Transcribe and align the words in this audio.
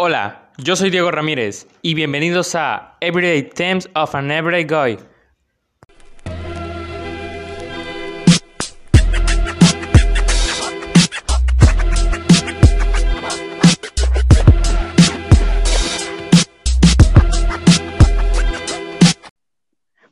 Hola, 0.00 0.52
yo 0.58 0.76
soy 0.76 0.90
Diego 0.90 1.10
Ramírez 1.10 1.66
y 1.82 1.94
bienvenidos 1.94 2.54
a 2.54 2.96
Everyday 3.00 3.42
Themes 3.42 3.90
of 3.96 4.14
an 4.14 4.30
Everyday 4.30 4.62
Guy. 4.62 4.96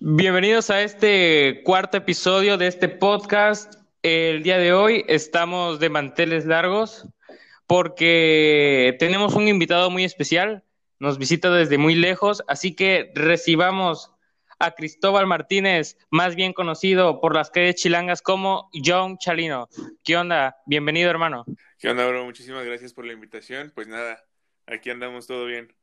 Bienvenidos 0.01 0.69
a 0.71 0.83
este 0.83 1.63
cuarto 1.65 1.99
episodio 1.99 2.59
de 2.59 2.67
este 2.67 2.89
podcast. 2.89 3.77
El 4.03 4.43
día 4.43 4.59
de 4.59 4.73
hoy 4.73 5.05
estamos 5.07 5.79
de 5.79 5.91
manteles 5.91 6.45
largos 6.45 7.07
porque 7.67 8.97
tenemos 8.99 9.35
un 9.35 9.49
invitado 9.49 9.91
muy 9.91 10.05
especial, 10.05 10.65
nos 10.99 11.19
visita 11.19 11.51
desde 11.51 11.79
muy 11.79 11.95
lejos, 11.95 12.43
así 12.49 12.75
que 12.75 13.11
recibamos 13.15 14.13
a 14.59 14.71
Cristóbal 14.71 15.27
Martínez, 15.27 15.99
más 16.11 16.35
bien 16.35 16.53
conocido 16.53 17.21
por 17.21 17.35
las 17.35 17.51
calles 17.51 17.77
chilangas 17.77 18.23
como 18.23 18.71
John 18.73 19.19
Chalino. 19.19 19.69
¿Qué 20.03 20.17
onda? 20.17 20.57
Bienvenido, 20.67 21.11
hermano. 21.11 21.45
¿Qué 21.79 21.91
onda, 21.91 22.07
bro? 22.07 22.25
Muchísimas 22.25 22.65
gracias 22.65 22.95
por 22.95 23.05
la 23.05 23.13
invitación. 23.13 23.71
Pues 23.75 23.87
nada, 23.87 24.25
aquí 24.67 24.91
andamos 24.91 25.27
todo 25.27 25.45
bien. 25.45 25.75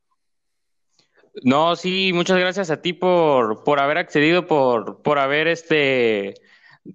No, 1.42 1.76
sí, 1.76 2.12
muchas 2.12 2.38
gracias 2.38 2.70
a 2.70 2.80
ti 2.80 2.92
por, 2.92 3.64
por 3.64 3.80
haber 3.80 3.98
accedido, 3.98 4.46
por, 4.46 5.02
por 5.02 5.18
haber 5.18 5.48
este 5.48 6.34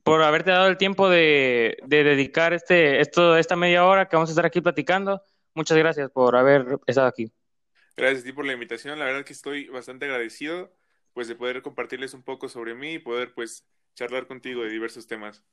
por 0.04 0.22
haberte 0.22 0.52
dado 0.52 0.68
el 0.68 0.78
tiempo 0.78 1.10
de, 1.10 1.78
dedicar 1.88 2.54
este, 2.54 3.02
esto, 3.02 3.38
esta 3.38 3.56
media 3.56 3.86
hora 3.86 4.08
que 4.08 4.16
vamos 4.16 4.30
a 4.30 4.34
estar 4.34 4.46
aquí 4.46 4.62
platicando. 4.62 5.22
Muchas 5.54 5.78
gracias 5.78 6.10
por 6.12 6.36
haber 6.36 6.80
estado 6.86 7.08
aquí. 7.08 7.32
Gracias 7.98 8.22
a 8.22 8.26
ti 8.26 8.34
por 8.34 8.46
la 8.46 8.54
invitación. 8.54 9.00
La 9.00 9.06
verdad 9.06 9.26
que 9.26 9.34
estoy 9.34 9.68
bastante 9.68 10.06
agradecido 10.06 10.72
pues 11.14 11.28
de 11.28 11.36
poder 11.36 11.62
compartirles 11.62 12.14
un 12.14 12.24
poco 12.24 12.48
sobre 12.48 12.76
mí 12.76 12.94
y 12.94 13.00
poder 13.00 13.34
pues 13.34 13.66
charlar 13.96 14.28
contigo 14.28 14.64
de 14.64 14.70
diversos 14.70 15.08
temas. 15.08 15.44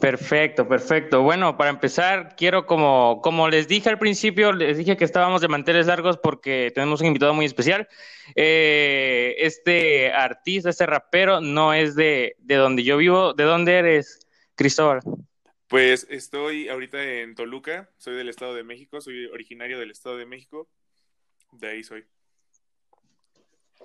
Perfecto, 0.00 0.66
perfecto. 0.66 1.22
Bueno, 1.22 1.56
para 1.56 1.70
empezar, 1.70 2.34
quiero 2.36 2.66
como, 2.66 3.20
como 3.22 3.48
les 3.48 3.68
dije 3.68 3.88
al 3.88 3.98
principio, 3.98 4.52
les 4.52 4.76
dije 4.76 4.96
que 4.96 5.04
estábamos 5.04 5.40
de 5.40 5.46
manteles 5.48 5.86
largos 5.86 6.18
porque 6.18 6.72
tenemos 6.74 7.00
un 7.00 7.06
invitado 7.06 7.34
muy 7.34 7.44
especial. 7.44 7.86
Eh, 8.34 9.01
este 9.46 10.12
artista, 10.12 10.70
este 10.70 10.86
rapero, 10.86 11.40
no 11.40 11.74
es 11.74 11.94
de, 11.94 12.36
de 12.38 12.54
donde 12.56 12.82
yo 12.82 12.96
vivo. 12.96 13.34
¿De 13.34 13.44
dónde 13.44 13.74
eres, 13.74 14.26
Cristóbal? 14.54 15.00
Pues 15.68 16.06
estoy 16.10 16.68
ahorita 16.68 17.02
en 17.02 17.34
Toluca, 17.34 17.90
soy 17.96 18.14
del 18.14 18.28
Estado 18.28 18.54
de 18.54 18.62
México, 18.62 19.00
soy 19.00 19.26
originario 19.26 19.78
del 19.78 19.90
Estado 19.90 20.18
de 20.18 20.26
México, 20.26 20.68
de 21.52 21.68
ahí 21.68 21.82
soy. 21.82 22.04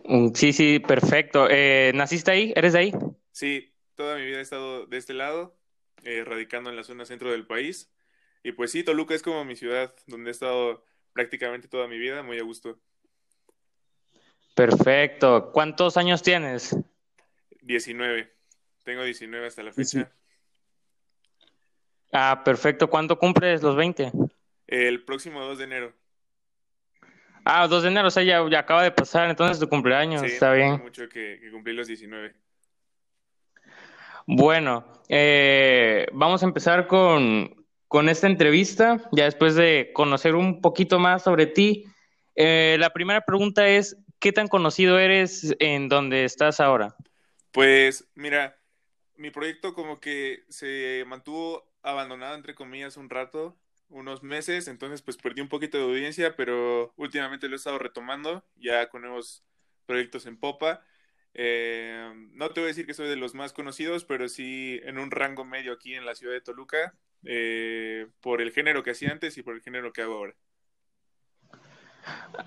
Mm, 0.03 0.33
sí, 0.33 0.53
sí, 0.53 0.79
perfecto. 0.79 1.47
Eh, 1.49 1.91
¿Naciste 1.95 2.31
ahí? 2.31 2.53
¿Eres 2.55 2.73
de 2.73 2.79
ahí? 2.79 2.93
Sí, 3.31 3.73
toda 3.95 4.17
mi 4.17 4.25
vida 4.25 4.39
he 4.39 4.41
estado 4.41 4.85
de 4.85 4.97
este 4.97 5.13
lado, 5.13 5.57
eh, 6.03 6.23
radicando 6.25 6.69
en 6.69 6.75
la 6.75 6.83
zona 6.83 7.05
centro 7.05 7.31
del 7.31 7.47
país. 7.47 7.91
Y 8.43 8.51
pues 8.51 8.71
sí, 8.71 8.83
Toluca 8.83 9.15
es 9.15 9.23
como 9.23 9.43
mi 9.45 9.55
ciudad, 9.55 9.95
donde 10.07 10.29
he 10.29 10.31
estado 10.31 10.83
prácticamente 11.13 11.67
toda 11.67 11.87
mi 11.87 11.97
vida, 11.97 12.21
muy 12.21 12.37
a 12.37 12.43
gusto. 12.43 12.79
Perfecto. 14.57 15.51
¿Cuántos 15.51 15.97
años 15.97 16.23
tienes? 16.23 16.75
19. 17.61 18.27
Tengo 18.83 19.03
19 19.03 19.45
hasta 19.45 19.61
la 19.61 19.71
fecha. 19.71 20.11
Ah, 22.11 22.41
perfecto. 22.43 22.89
¿Cuándo 22.89 23.19
cumples 23.19 23.61
los 23.61 23.75
20? 23.75 24.11
El 24.65 25.03
próximo 25.03 25.41
2 25.41 25.59
de 25.59 25.63
enero. 25.63 25.93
Ah, 27.45 27.67
2 27.67 27.83
de 27.83 27.89
enero, 27.89 28.07
o 28.07 28.11
sea, 28.11 28.23
ya, 28.23 28.39
acaba 28.57 28.81
de 28.81 28.89
pasar 28.89 29.29
entonces 29.29 29.59
tu 29.59 29.69
cumpleaños. 29.69 30.21
Sí, 30.21 30.27
Está 30.27 30.51
bien. 30.53 30.81
mucho 30.81 31.07
que, 31.07 31.37
que 31.39 31.51
cumplí 31.51 31.73
los 31.73 31.85
19. 31.85 32.33
Bueno, 34.25 34.85
eh, 35.07 36.07
vamos 36.13 36.41
a 36.41 36.47
empezar 36.47 36.87
con, 36.87 37.63
con, 37.87 38.09
esta 38.09 38.25
entrevista, 38.25 39.07
ya 39.11 39.25
después 39.25 39.53
de 39.53 39.91
conocer 39.93 40.33
un 40.33 40.61
poquito 40.61 40.97
más 40.97 41.23
sobre 41.23 41.45
ti. 41.45 41.85
Eh, 42.35 42.75
la 42.79 42.89
primera 42.89 43.21
pregunta 43.21 43.67
es, 43.67 43.95
¿qué 44.19 44.31
tan 44.31 44.47
conocido 44.47 44.99
eres 44.99 45.55
en 45.59 45.89
donde 45.89 46.23
estás 46.25 46.59
ahora? 46.59 46.95
Pues 47.51 48.07
mira, 48.15 48.57
mi 49.15 49.31
proyecto 49.31 49.73
como 49.73 49.99
que 49.99 50.43
se 50.49 51.03
mantuvo 51.07 51.71
abandonado, 51.81 52.35
entre 52.35 52.55
comillas, 52.55 52.97
un 52.97 53.09
rato, 53.09 53.57
unos 53.89 54.23
meses, 54.23 54.67
entonces 54.67 55.01
pues 55.01 55.17
perdí 55.17 55.41
un 55.41 55.49
poquito 55.49 55.77
de 55.77 55.85
audiencia, 55.85 56.35
pero 56.35 56.93
últimamente 56.97 57.47
lo 57.47 57.55
he 57.55 57.57
estado 57.57 57.79
retomando, 57.79 58.43
ya 58.55 58.89
con 58.89 59.01
nuevos 59.01 59.43
proyectos 59.85 60.25
en 60.25 60.37
popa. 60.37 60.83
Eh, 61.33 62.11
no 62.33 62.49
te 62.49 62.59
voy 62.59 62.67
a 62.67 62.73
decir 62.73 62.85
que 62.85 62.93
soy 62.93 63.07
de 63.07 63.15
los 63.15 63.33
más 63.33 63.53
conocidos, 63.53 64.05
pero 64.05 64.27
sí 64.27 64.79
en 64.83 64.97
un 64.97 65.11
rango 65.11 65.45
medio 65.45 65.73
aquí 65.73 65.93
en 65.95 66.05
la 66.05 66.15
ciudad 66.15 66.33
de 66.33 66.41
Toluca, 66.41 66.93
eh, 67.23 68.07
por 68.21 68.41
el 68.41 68.51
género 68.51 68.83
que 68.83 68.91
hacía 68.91 69.11
antes 69.11 69.37
y 69.37 69.43
por 69.43 69.55
el 69.55 69.61
género 69.61 69.93
que 69.93 70.01
hago 70.01 70.15
ahora. 70.15 70.35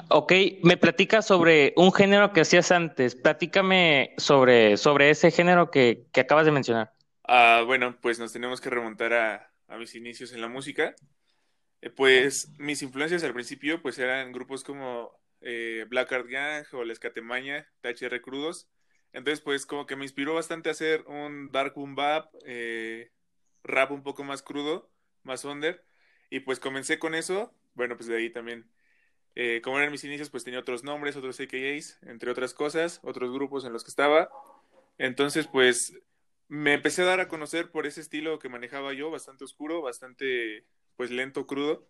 Ok, 0.08 0.32
me 0.62 0.76
platicas 0.76 1.26
sobre 1.26 1.72
un 1.76 1.92
género 1.92 2.32
que 2.32 2.42
hacías 2.42 2.70
antes. 2.70 3.14
Platícame 3.14 4.14
sobre, 4.18 4.76
sobre 4.76 5.10
ese 5.10 5.30
género 5.30 5.70
que, 5.70 6.06
que 6.12 6.20
acabas 6.20 6.46
de 6.46 6.52
mencionar. 6.52 6.92
Ah, 7.24 7.62
bueno, 7.64 7.96
pues 8.00 8.18
nos 8.18 8.32
tenemos 8.32 8.60
que 8.60 8.70
remontar 8.70 9.12
a, 9.12 9.78
mis 9.78 9.94
inicios 9.94 10.32
en 10.32 10.40
la 10.40 10.48
música. 10.48 10.96
Eh, 11.80 11.90
pues 11.90 12.50
mis 12.58 12.82
influencias 12.82 13.22
al 13.22 13.32
principio 13.32 13.80
pues 13.80 13.98
eran 13.98 14.32
grupos 14.32 14.64
como 14.64 15.12
eh, 15.40 15.86
Black 15.88 16.10
Gang 16.28 16.66
o 16.72 16.84
La 16.84 16.92
Escatemaña, 16.92 17.68
THR 17.82 18.20
Crudos. 18.20 18.68
Entonces, 19.12 19.40
pues 19.40 19.66
como 19.66 19.86
que 19.86 19.96
me 19.96 20.04
inspiró 20.04 20.34
bastante 20.34 20.68
a 20.68 20.72
hacer 20.72 21.04
un 21.06 21.50
dark 21.52 21.74
boom 21.74 21.94
bap, 21.94 22.32
eh, 22.46 23.12
rap 23.62 23.90
un 23.92 24.02
poco 24.02 24.24
más 24.24 24.42
crudo, 24.42 24.90
más 25.22 25.44
under. 25.44 25.84
Y 26.30 26.40
pues 26.40 26.60
comencé 26.60 26.98
con 26.98 27.14
eso. 27.14 27.54
Bueno, 27.74 27.96
pues 27.96 28.08
de 28.08 28.16
ahí 28.16 28.30
también, 28.30 28.70
eh, 29.34 29.60
como 29.62 29.78
eran 29.78 29.92
mis 29.92 30.04
inicios, 30.04 30.30
pues 30.30 30.44
tenía 30.44 30.60
otros 30.60 30.84
nombres, 30.84 31.16
otros 31.16 31.38
AKAs, 31.40 31.98
entre 32.02 32.30
otras 32.30 32.54
cosas, 32.54 33.00
otros 33.02 33.32
grupos 33.32 33.64
en 33.64 33.72
los 33.72 33.84
que 33.84 33.90
estaba. 33.90 34.28
Entonces, 34.98 35.46
pues 35.46 35.94
me 36.48 36.74
empecé 36.74 37.02
a 37.02 37.06
dar 37.06 37.20
a 37.20 37.28
conocer 37.28 37.70
por 37.70 37.86
ese 37.86 38.00
estilo 38.00 38.38
que 38.38 38.48
manejaba 38.48 38.92
yo, 38.92 39.10
bastante 39.10 39.44
oscuro, 39.44 39.82
bastante, 39.82 40.64
pues 40.96 41.10
lento, 41.10 41.46
crudo. 41.46 41.86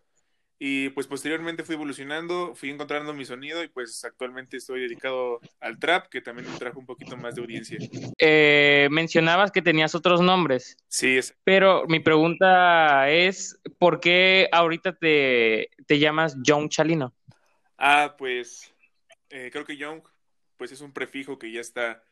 Y 0.63 0.91
pues 0.91 1.07
posteriormente 1.07 1.65
fui 1.65 1.75
evolucionando, 1.75 2.55
fui 2.55 2.69
encontrando 2.69 3.15
mi 3.15 3.25
sonido 3.25 3.65
y 3.65 3.69
pues 3.69 4.05
actualmente 4.05 4.59
estoy 4.59 4.83
dedicado 4.83 5.41
al 5.59 5.79
trap, 5.79 6.09
que 6.09 6.21
también 6.21 6.53
me 6.53 6.59
trajo 6.59 6.79
un 6.79 6.85
poquito 6.85 7.17
más 7.17 7.35
de 7.35 7.41
audiencia. 7.41 7.79
Eh, 8.19 8.87
mencionabas 8.91 9.51
que 9.51 9.63
tenías 9.63 9.95
otros 9.95 10.21
nombres. 10.21 10.77
Sí, 10.87 11.17
es. 11.17 11.35
Pero 11.45 11.87
mi 11.89 12.01
pregunta 12.01 13.09
es, 13.09 13.59
¿por 13.79 14.01
qué 14.01 14.51
ahorita 14.53 14.93
te, 14.97 15.71
te 15.87 15.99
llamas 15.99 16.37
Young 16.43 16.69
Chalino? 16.69 17.15
Ah, 17.81 18.17
pues 18.19 18.75
eh, 19.31 19.51
creo 19.53 19.65
que 19.65 19.77
Young 19.77 20.03
pues 20.59 20.73
es 20.73 20.81
un 20.83 20.93
prefijo 20.93 21.39
que 21.39 21.51
ya 21.53 21.61
está 21.61 22.05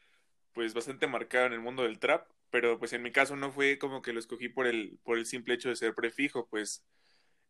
pues 0.54 0.74
bastante 0.74 1.06
marcado 1.08 1.46
en 1.46 1.54
el 1.54 1.60
mundo 1.60 1.84
del 1.84 1.98
trap, 2.00 2.28
pero 2.50 2.78
pues 2.78 2.92
en 2.94 3.02
mi 3.02 3.12
caso 3.12 3.36
no 3.36 3.52
fue 3.52 3.78
como 3.78 4.02
que 4.02 4.12
lo 4.14 4.20
escogí 4.20 4.48
por 4.48 4.66
el, 4.66 4.98
por 5.04 5.18
el 5.18 5.26
simple 5.26 5.54
hecho 5.54 5.68
de 5.70 5.76
ser 5.76 5.94
prefijo, 5.94 6.48
pues 6.48 6.86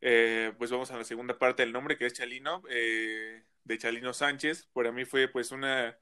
eh, 0.02 0.54
pues 0.58 0.70
vamos 0.72 0.90
a 0.92 0.98
la 0.98 1.04
segunda 1.04 1.38
parte 1.38 1.62
del 1.62 1.72
nombre, 1.72 1.98
que 1.98 2.06
es 2.06 2.14
Chalino, 2.14 2.62
eh, 2.70 3.44
de 3.64 3.78
Chalino 3.78 4.14
Sánchez. 4.14 4.68
Para 4.74 4.92
mí 4.92 5.04
fue 5.06 5.28
pues 5.28 5.52
una, 5.52 5.98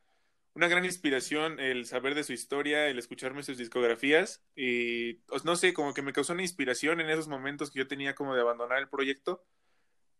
una 0.54 0.68
gran 0.68 0.84
inspiración 0.86 1.60
el 1.60 1.86
saber 1.86 2.14
de 2.14 2.24
su 2.24 2.32
historia, 2.32 2.88
el 2.88 2.98
escucharme 2.98 3.42
sus 3.42 3.58
discografías 3.58 4.44
y 4.56 5.14
pues, 5.28 5.44
no 5.44 5.56
sé, 5.56 5.74
como 5.74 5.94
que 5.94 6.02
me 6.02 6.12
causó 6.14 6.32
una 6.34 6.42
inspiración 6.42 7.00
en 7.00 7.10
esos 7.10 7.28
momentos 7.28 7.70
que 7.70 7.80
yo 7.80 7.88
tenía 7.88 8.14
como 8.14 8.34
de 8.34 8.42
abandonar 8.42 8.78
el 8.78 8.88
proyecto. 8.88 9.44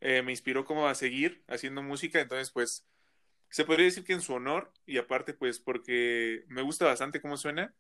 Eh, 0.01 0.23
me 0.23 0.33
inspiró 0.33 0.65
como 0.65 0.89
a 0.89 0.95
seguir 0.95 1.43
haciendo 1.49 1.83
música, 1.83 2.21
entonces 2.21 2.51
pues 2.51 2.87
se 3.51 3.65
podría 3.65 3.87
decir 3.87 4.05
que 4.05 4.13
en 4.15 4.21
su 4.23 4.35
honor 4.35 4.73
y 4.87 4.99
aparte 4.99 5.35
pues 5.35 5.61
porque 5.61 6.45
me 6.49 6.63
gusta 6.63 6.87
bastante 6.87 7.21
cómo 7.21 7.37
suena, 7.37 7.75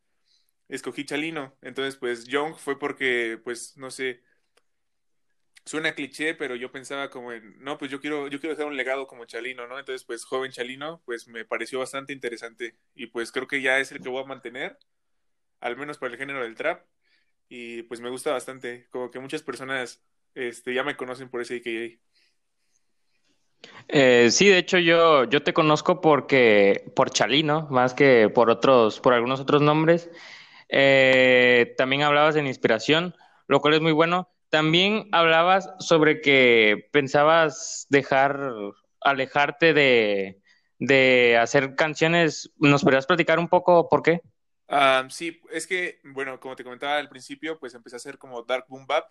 escogí 0.68 1.04
Chalino. 1.04 1.56
Entonces 1.62 1.96
pues 1.96 2.26
Young 2.26 2.56
fue 2.56 2.78
porque 2.78 3.40
pues 3.44 3.76
no 3.76 3.90
sé, 3.90 4.22
suena 5.66 5.94
cliché, 5.94 6.34
pero 6.34 6.54
yo 6.56 6.70
pensaba 6.72 7.10
como 7.10 7.32
en, 7.32 7.58
no, 7.62 7.76
pues 7.78 7.90
yo 7.90 8.00
quiero, 8.00 8.28
yo 8.28 8.40
quiero 8.40 8.54
dejar 8.54 8.70
un 8.70 8.76
legado 8.76 9.06
como 9.06 9.24
Chalino, 9.26 9.66
¿no? 9.66 9.78
Entonces, 9.78 10.04
pues 10.04 10.24
joven 10.24 10.52
Chalino, 10.52 11.02
pues 11.04 11.26
me 11.28 11.44
pareció 11.44 11.80
bastante 11.80 12.12
interesante 12.12 12.76
y 12.94 13.06
pues 13.08 13.32
creo 13.32 13.46
que 13.48 13.60
ya 13.60 13.78
es 13.80 13.92
el 13.92 14.00
que 14.00 14.08
voy 14.08 14.22
a 14.22 14.26
mantener, 14.26 14.78
al 15.60 15.76
menos 15.76 15.98
para 15.98 16.12
el 16.12 16.18
género 16.18 16.42
del 16.42 16.56
trap, 16.56 16.86
y 17.48 17.82
pues 17.84 18.00
me 18.00 18.10
gusta 18.10 18.32
bastante, 18.32 18.88
como 18.90 19.10
que 19.10 19.20
muchas 19.20 19.42
personas 19.42 20.04
este, 20.34 20.74
ya 20.74 20.84
me 20.84 20.96
conocen 20.96 21.30
por 21.30 21.42
ese 21.42 21.56
IKA. 21.56 22.00
Eh, 23.88 24.28
sí, 24.30 24.48
de 24.48 24.58
hecho 24.58 24.78
yo, 24.78 25.24
yo 25.24 25.42
te 25.42 25.52
conozco 25.52 26.00
porque 26.00 26.90
por 26.96 27.10
Chalino, 27.10 27.68
más 27.70 27.94
que 27.94 28.28
por 28.28 28.50
otros, 28.50 29.00
por 29.00 29.14
algunos 29.14 29.40
otros 29.40 29.62
nombres. 29.62 30.10
Eh, 30.68 31.74
también 31.76 32.02
hablabas 32.02 32.34
de 32.34 32.46
inspiración, 32.46 33.14
lo 33.46 33.60
cual 33.60 33.74
es 33.74 33.80
muy 33.80 33.92
bueno 33.92 34.28
también 34.50 35.08
hablabas 35.12 35.70
sobre 35.80 36.20
que 36.20 36.88
pensabas 36.92 37.86
dejar, 37.90 38.52
alejarte 39.00 39.74
de, 39.74 40.40
de 40.78 41.36
hacer 41.36 41.74
canciones. 41.74 42.50
¿Nos 42.56 42.82
podrías 42.82 43.06
platicar 43.06 43.38
un 43.38 43.48
poco 43.48 43.88
por 43.88 44.02
qué? 44.02 44.20
Ah, 44.68 45.06
sí, 45.10 45.40
es 45.50 45.66
que, 45.66 46.00
bueno, 46.04 46.40
como 46.40 46.56
te 46.56 46.64
comentaba 46.64 46.98
al 46.98 47.08
principio, 47.08 47.58
pues 47.58 47.74
empecé 47.74 47.96
a 47.96 47.98
hacer 47.98 48.18
como 48.18 48.42
Dark 48.42 48.66
Boom 48.68 48.86
Bap. 48.86 49.10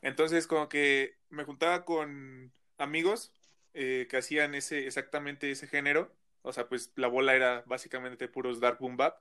Entonces, 0.00 0.46
como 0.46 0.68
que 0.68 1.16
me 1.28 1.44
juntaba 1.44 1.84
con 1.84 2.52
amigos 2.78 3.32
eh, 3.74 4.06
que 4.10 4.16
hacían 4.16 4.54
ese, 4.54 4.86
exactamente 4.86 5.50
ese 5.50 5.66
género. 5.66 6.14
O 6.42 6.52
sea, 6.52 6.68
pues 6.68 6.92
la 6.96 7.08
bola 7.08 7.34
era 7.34 7.62
básicamente 7.66 8.28
puros 8.28 8.60
Dark 8.60 8.78
Boom 8.80 8.96
Bap. 8.96 9.18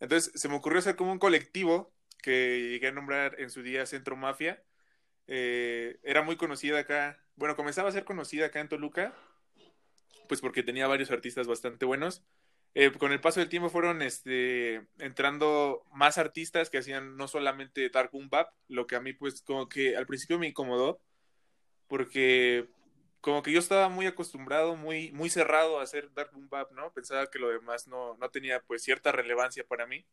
Entonces, 0.00 0.32
se 0.34 0.48
me 0.48 0.56
ocurrió 0.56 0.78
hacer 0.78 0.96
como 0.96 1.12
un 1.12 1.18
colectivo 1.18 1.92
que 2.22 2.70
llegué 2.70 2.88
a 2.88 2.92
nombrar 2.92 3.40
en 3.40 3.50
su 3.50 3.62
día 3.62 3.86
Centro 3.86 4.16
Mafia. 4.16 4.62
Eh, 5.28 5.98
era 6.02 6.22
muy 6.22 6.36
conocida 6.36 6.78
acá, 6.80 7.18
bueno, 7.36 7.56
comenzaba 7.56 7.88
a 7.88 7.92
ser 7.92 8.04
conocida 8.04 8.46
acá 8.46 8.60
en 8.60 8.68
Toluca, 8.68 9.14
pues 10.28 10.40
porque 10.40 10.62
tenía 10.62 10.86
varios 10.86 11.10
artistas 11.10 11.46
bastante 11.46 11.84
buenos. 11.84 12.24
Eh, 12.74 12.92
con 12.92 13.12
el 13.12 13.20
paso 13.20 13.40
del 13.40 13.48
tiempo 13.48 13.70
fueron 13.70 14.02
este, 14.02 14.86
entrando 14.98 15.86
más 15.92 16.18
artistas 16.18 16.68
que 16.68 16.78
hacían 16.78 17.16
no 17.16 17.26
solamente 17.26 17.88
Dark 17.88 18.10
Boom 18.12 18.28
Bap, 18.28 18.52
lo 18.68 18.86
que 18.86 18.96
a 18.96 19.00
mí 19.00 19.14
pues 19.14 19.40
como 19.42 19.68
que 19.68 19.96
al 19.96 20.06
principio 20.06 20.38
me 20.38 20.48
incomodó, 20.48 21.00
porque 21.88 22.68
como 23.20 23.42
que 23.42 23.52
yo 23.52 23.58
estaba 23.58 23.88
muy 23.88 24.06
acostumbrado, 24.06 24.76
muy, 24.76 25.12
muy 25.12 25.30
cerrado 25.30 25.78
a 25.78 25.82
hacer 25.82 26.12
Dark 26.14 26.30
Boom 26.32 26.48
Bap, 26.48 26.72
¿no? 26.72 26.92
Pensaba 26.92 27.28
que 27.28 27.38
lo 27.38 27.48
demás 27.48 27.88
no, 27.88 28.16
no 28.16 28.30
tenía 28.30 28.60
pues 28.60 28.82
cierta 28.82 29.12
relevancia 29.12 29.64
para 29.66 29.86
mí. 29.86 30.06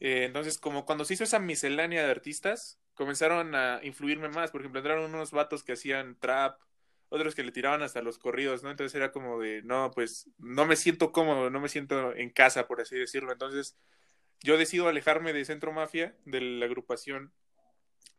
Eh, 0.00 0.24
entonces, 0.24 0.58
como 0.58 0.84
cuando 0.84 1.04
se 1.04 1.14
hizo 1.14 1.24
esa 1.24 1.38
miscelánea 1.38 2.04
de 2.04 2.10
artistas, 2.10 2.78
comenzaron 2.94 3.54
a 3.54 3.80
influirme 3.82 4.28
más. 4.28 4.50
Por 4.50 4.60
ejemplo, 4.60 4.80
entraron 4.80 5.14
unos 5.14 5.30
vatos 5.30 5.62
que 5.64 5.72
hacían 5.72 6.18
trap, 6.18 6.60
otros 7.08 7.34
que 7.34 7.44
le 7.44 7.52
tiraban 7.52 7.82
hasta 7.82 8.02
los 8.02 8.18
corridos, 8.18 8.62
¿no? 8.62 8.70
Entonces 8.70 8.94
era 8.94 9.12
como 9.12 9.40
de, 9.40 9.62
no, 9.62 9.90
pues 9.94 10.28
no 10.38 10.66
me 10.66 10.76
siento 10.76 11.12
cómodo, 11.12 11.50
no 11.50 11.60
me 11.60 11.68
siento 11.68 12.14
en 12.14 12.30
casa, 12.30 12.66
por 12.66 12.80
así 12.80 12.96
decirlo. 12.96 13.32
Entonces 13.32 13.78
yo 14.42 14.58
decido 14.58 14.88
alejarme 14.88 15.32
de 15.32 15.44
Centro 15.44 15.72
Mafia, 15.72 16.16
de 16.24 16.40
la 16.40 16.66
agrupación, 16.66 17.32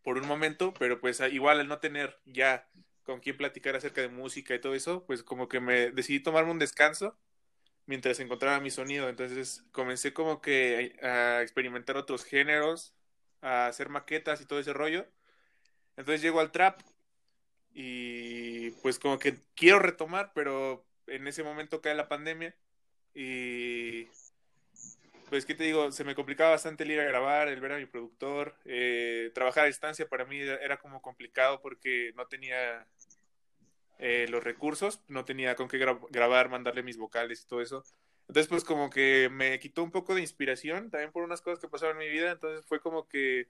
por 0.03 0.17
un 0.17 0.27
momento, 0.27 0.73
pero 0.73 1.01
pues 1.01 1.19
igual 1.31 1.59
al 1.59 1.67
no 1.67 1.79
tener 1.79 2.17
ya 2.25 2.69
con 3.07 3.21
quién 3.21 3.37
platicar 3.37 3.75
acerca 3.75 4.01
de 4.01 4.09
música 4.09 4.53
y 4.53 4.59
todo 4.61 4.75
eso, 4.75 5.05
pues 5.05 5.23
como 5.23 5.47
que 5.47 5.61
me 5.61 5.91
decidí 5.91 6.19
tomarme 6.19 6.51
un 6.51 6.59
descanso 6.59 7.17
mientras 7.87 8.19
encontraba 8.19 8.59
mi 8.59 8.69
sonido. 8.71 9.09
Entonces 9.09 9.63
comencé 9.71 10.13
como 10.13 10.41
que 10.41 10.97
a 11.01 11.41
experimentar 11.41 11.97
otros 11.97 12.25
géneros, 12.25 12.93
a 13.41 13.67
hacer 13.67 13.89
maquetas 13.89 14.41
y 14.41 14.45
todo 14.45 14.59
ese 14.59 14.73
rollo. 14.73 15.07
Entonces 15.97 16.21
llego 16.21 16.41
al 16.41 16.51
trap 16.51 16.81
y 17.73 18.71
pues 18.81 18.99
como 18.99 19.19
que 19.19 19.37
quiero 19.55 19.79
retomar, 19.79 20.31
pero 20.35 20.85
en 21.07 21.27
ese 21.27 21.43
momento 21.43 21.81
cae 21.81 21.95
la 21.95 22.09
pandemia 22.09 22.55
y 23.15 24.07
pues 25.29 25.45
qué 25.45 25.55
te 25.55 25.65
digo, 25.65 25.91
se 25.91 26.03
me 26.03 26.15
complicaba 26.15 26.51
bastante 26.51 26.83
el 26.83 26.91
ir 26.91 26.99
a 26.99 27.05
grabar, 27.05 27.47
el 27.49 27.59
ver 27.59 27.73
a 27.73 27.77
mi 27.77 27.85
productor, 27.85 28.55
eh, 28.65 29.31
trabajar 29.33 29.65
a 29.65 29.67
distancia 29.67 30.07
para 30.07 30.25
mí 30.25 30.39
era 30.39 30.77
como 30.77 31.01
complicado 31.01 31.61
porque 31.61 32.13
no 32.15 32.27
tenía 32.27 32.87
eh, 33.99 34.27
los 34.29 34.43
recursos, 34.43 35.01
no 35.07 35.25
tenía 35.25 35.55
con 35.55 35.67
qué 35.67 35.77
grabar, 35.77 36.49
mandarle 36.49 36.83
mis 36.83 36.97
vocales 36.97 37.43
y 37.43 37.47
todo 37.47 37.61
eso. 37.61 37.83
Entonces 38.27 38.47
pues 38.47 38.63
como 38.63 38.89
que 38.89 39.29
me 39.31 39.57
quitó 39.59 39.83
un 39.83 39.91
poco 39.91 40.13
de 40.13 40.21
inspiración 40.21 40.89
también 40.89 41.11
por 41.11 41.23
unas 41.23 41.41
cosas 41.41 41.59
que 41.59 41.69
pasaron 41.69 42.01
en 42.01 42.07
mi 42.07 42.13
vida, 42.13 42.31
entonces 42.31 42.65
fue 42.65 42.79
como 42.81 43.07
que 43.07 43.47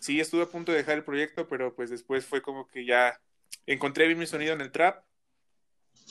sí 0.00 0.20
estuve 0.20 0.42
a 0.42 0.46
punto 0.46 0.72
de 0.72 0.78
dejar 0.78 0.96
el 0.96 1.04
proyecto, 1.04 1.46
pero 1.48 1.74
pues 1.74 1.90
después 1.90 2.26
fue 2.26 2.42
como 2.42 2.66
que 2.66 2.84
ya 2.84 3.20
encontré 3.66 4.06
bien 4.06 4.18
mi 4.18 4.26
sonido 4.26 4.52
en 4.52 4.60
el 4.60 4.72
trap. 4.72 5.04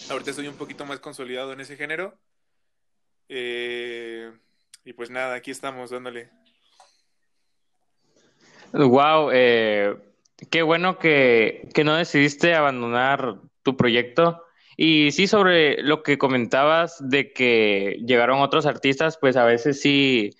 Ahorita 0.09 0.29
estoy 0.29 0.47
un 0.47 0.55
poquito 0.55 0.85
más 0.85 0.99
consolidado 0.99 1.51
en 1.51 1.59
ese 1.59 1.75
género. 1.75 2.17
Eh, 3.27 4.31
y 4.85 4.93
pues 4.93 5.09
nada, 5.09 5.35
aquí 5.35 5.51
estamos 5.51 5.89
dándole. 5.89 6.29
Wow, 8.73 9.31
eh, 9.33 9.97
qué 10.49 10.61
bueno 10.61 10.97
que, 10.97 11.69
que 11.73 11.83
no 11.83 11.95
decidiste 11.95 12.55
abandonar 12.55 13.35
tu 13.63 13.77
proyecto. 13.77 14.43
Y 14.77 15.11
sí, 15.11 15.27
sobre 15.27 15.81
lo 15.83 16.01
que 16.01 16.17
comentabas 16.17 16.97
de 17.07 17.33
que 17.33 17.97
llegaron 18.05 18.41
otros 18.41 18.65
artistas, 18.65 19.17
pues 19.19 19.37
a 19.37 19.45
veces 19.45 19.81
sí 19.81 20.31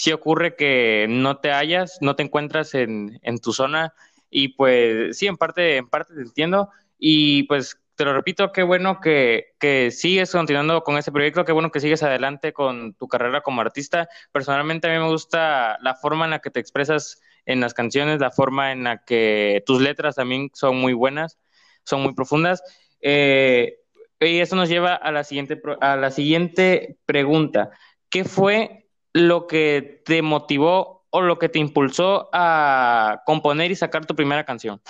si 0.00 0.12
ocurre 0.12 0.56
que 0.56 1.06
no 1.10 1.38
te 1.40 1.52
hallas, 1.52 1.98
no 2.00 2.16
te 2.16 2.22
encuentras 2.22 2.74
en, 2.74 3.18
en 3.22 3.38
tu 3.38 3.52
zona 3.52 3.92
y 4.30 4.48
pues 4.48 5.18
sí, 5.18 5.26
en 5.26 5.36
parte, 5.36 5.76
en 5.76 5.88
parte 5.88 6.14
te 6.14 6.22
entiendo 6.22 6.70
y 6.98 7.42
pues 7.42 7.78
te 7.96 8.06
lo 8.06 8.14
repito, 8.14 8.50
qué 8.50 8.62
bueno 8.62 8.98
que, 8.98 9.48
que, 9.58 9.90
sigues 9.90 10.32
continuando 10.32 10.82
con 10.84 10.96
ese 10.96 11.12
proyecto, 11.12 11.44
qué 11.44 11.52
bueno 11.52 11.70
que 11.70 11.80
sigues 11.80 12.02
adelante 12.02 12.54
con 12.54 12.94
tu 12.94 13.08
carrera 13.08 13.42
como 13.42 13.60
artista. 13.60 14.08
Personalmente 14.32 14.88
a 14.88 14.90
mí 14.90 14.98
me 14.98 15.10
gusta 15.10 15.76
la 15.82 15.94
forma 15.94 16.24
en 16.24 16.30
la 16.30 16.38
que 16.38 16.48
te 16.50 16.60
expresas 16.60 17.20
en 17.50 17.60
las 17.60 17.74
canciones, 17.74 18.20
la 18.20 18.30
forma 18.30 18.72
en 18.72 18.84
la 18.84 19.04
que 19.04 19.62
tus 19.66 19.80
letras 19.80 20.16
también 20.16 20.50
son 20.54 20.76
muy 20.76 20.92
buenas, 20.92 21.38
son 21.84 22.02
muy 22.02 22.14
profundas. 22.14 22.62
Eh, 23.00 23.78
y 24.20 24.38
eso 24.40 24.56
nos 24.56 24.68
lleva 24.68 24.94
a 24.94 25.10
la 25.12 25.24
siguiente, 25.24 25.60
a 25.80 25.96
la 25.96 26.10
siguiente 26.10 26.98
pregunta. 27.06 27.70
¿Qué 28.10 28.24
fue 28.24 28.88
lo 29.12 29.46
que 29.46 30.02
te 30.04 30.22
motivó 30.22 31.06
o 31.10 31.22
lo 31.22 31.38
que 31.38 31.48
te 31.48 31.58
impulsó 31.58 32.28
a 32.32 33.22
componer 33.26 33.70
y 33.70 33.76
sacar 33.76 34.06
tu 34.06 34.14
primera 34.14 34.44
canción? 34.44 34.80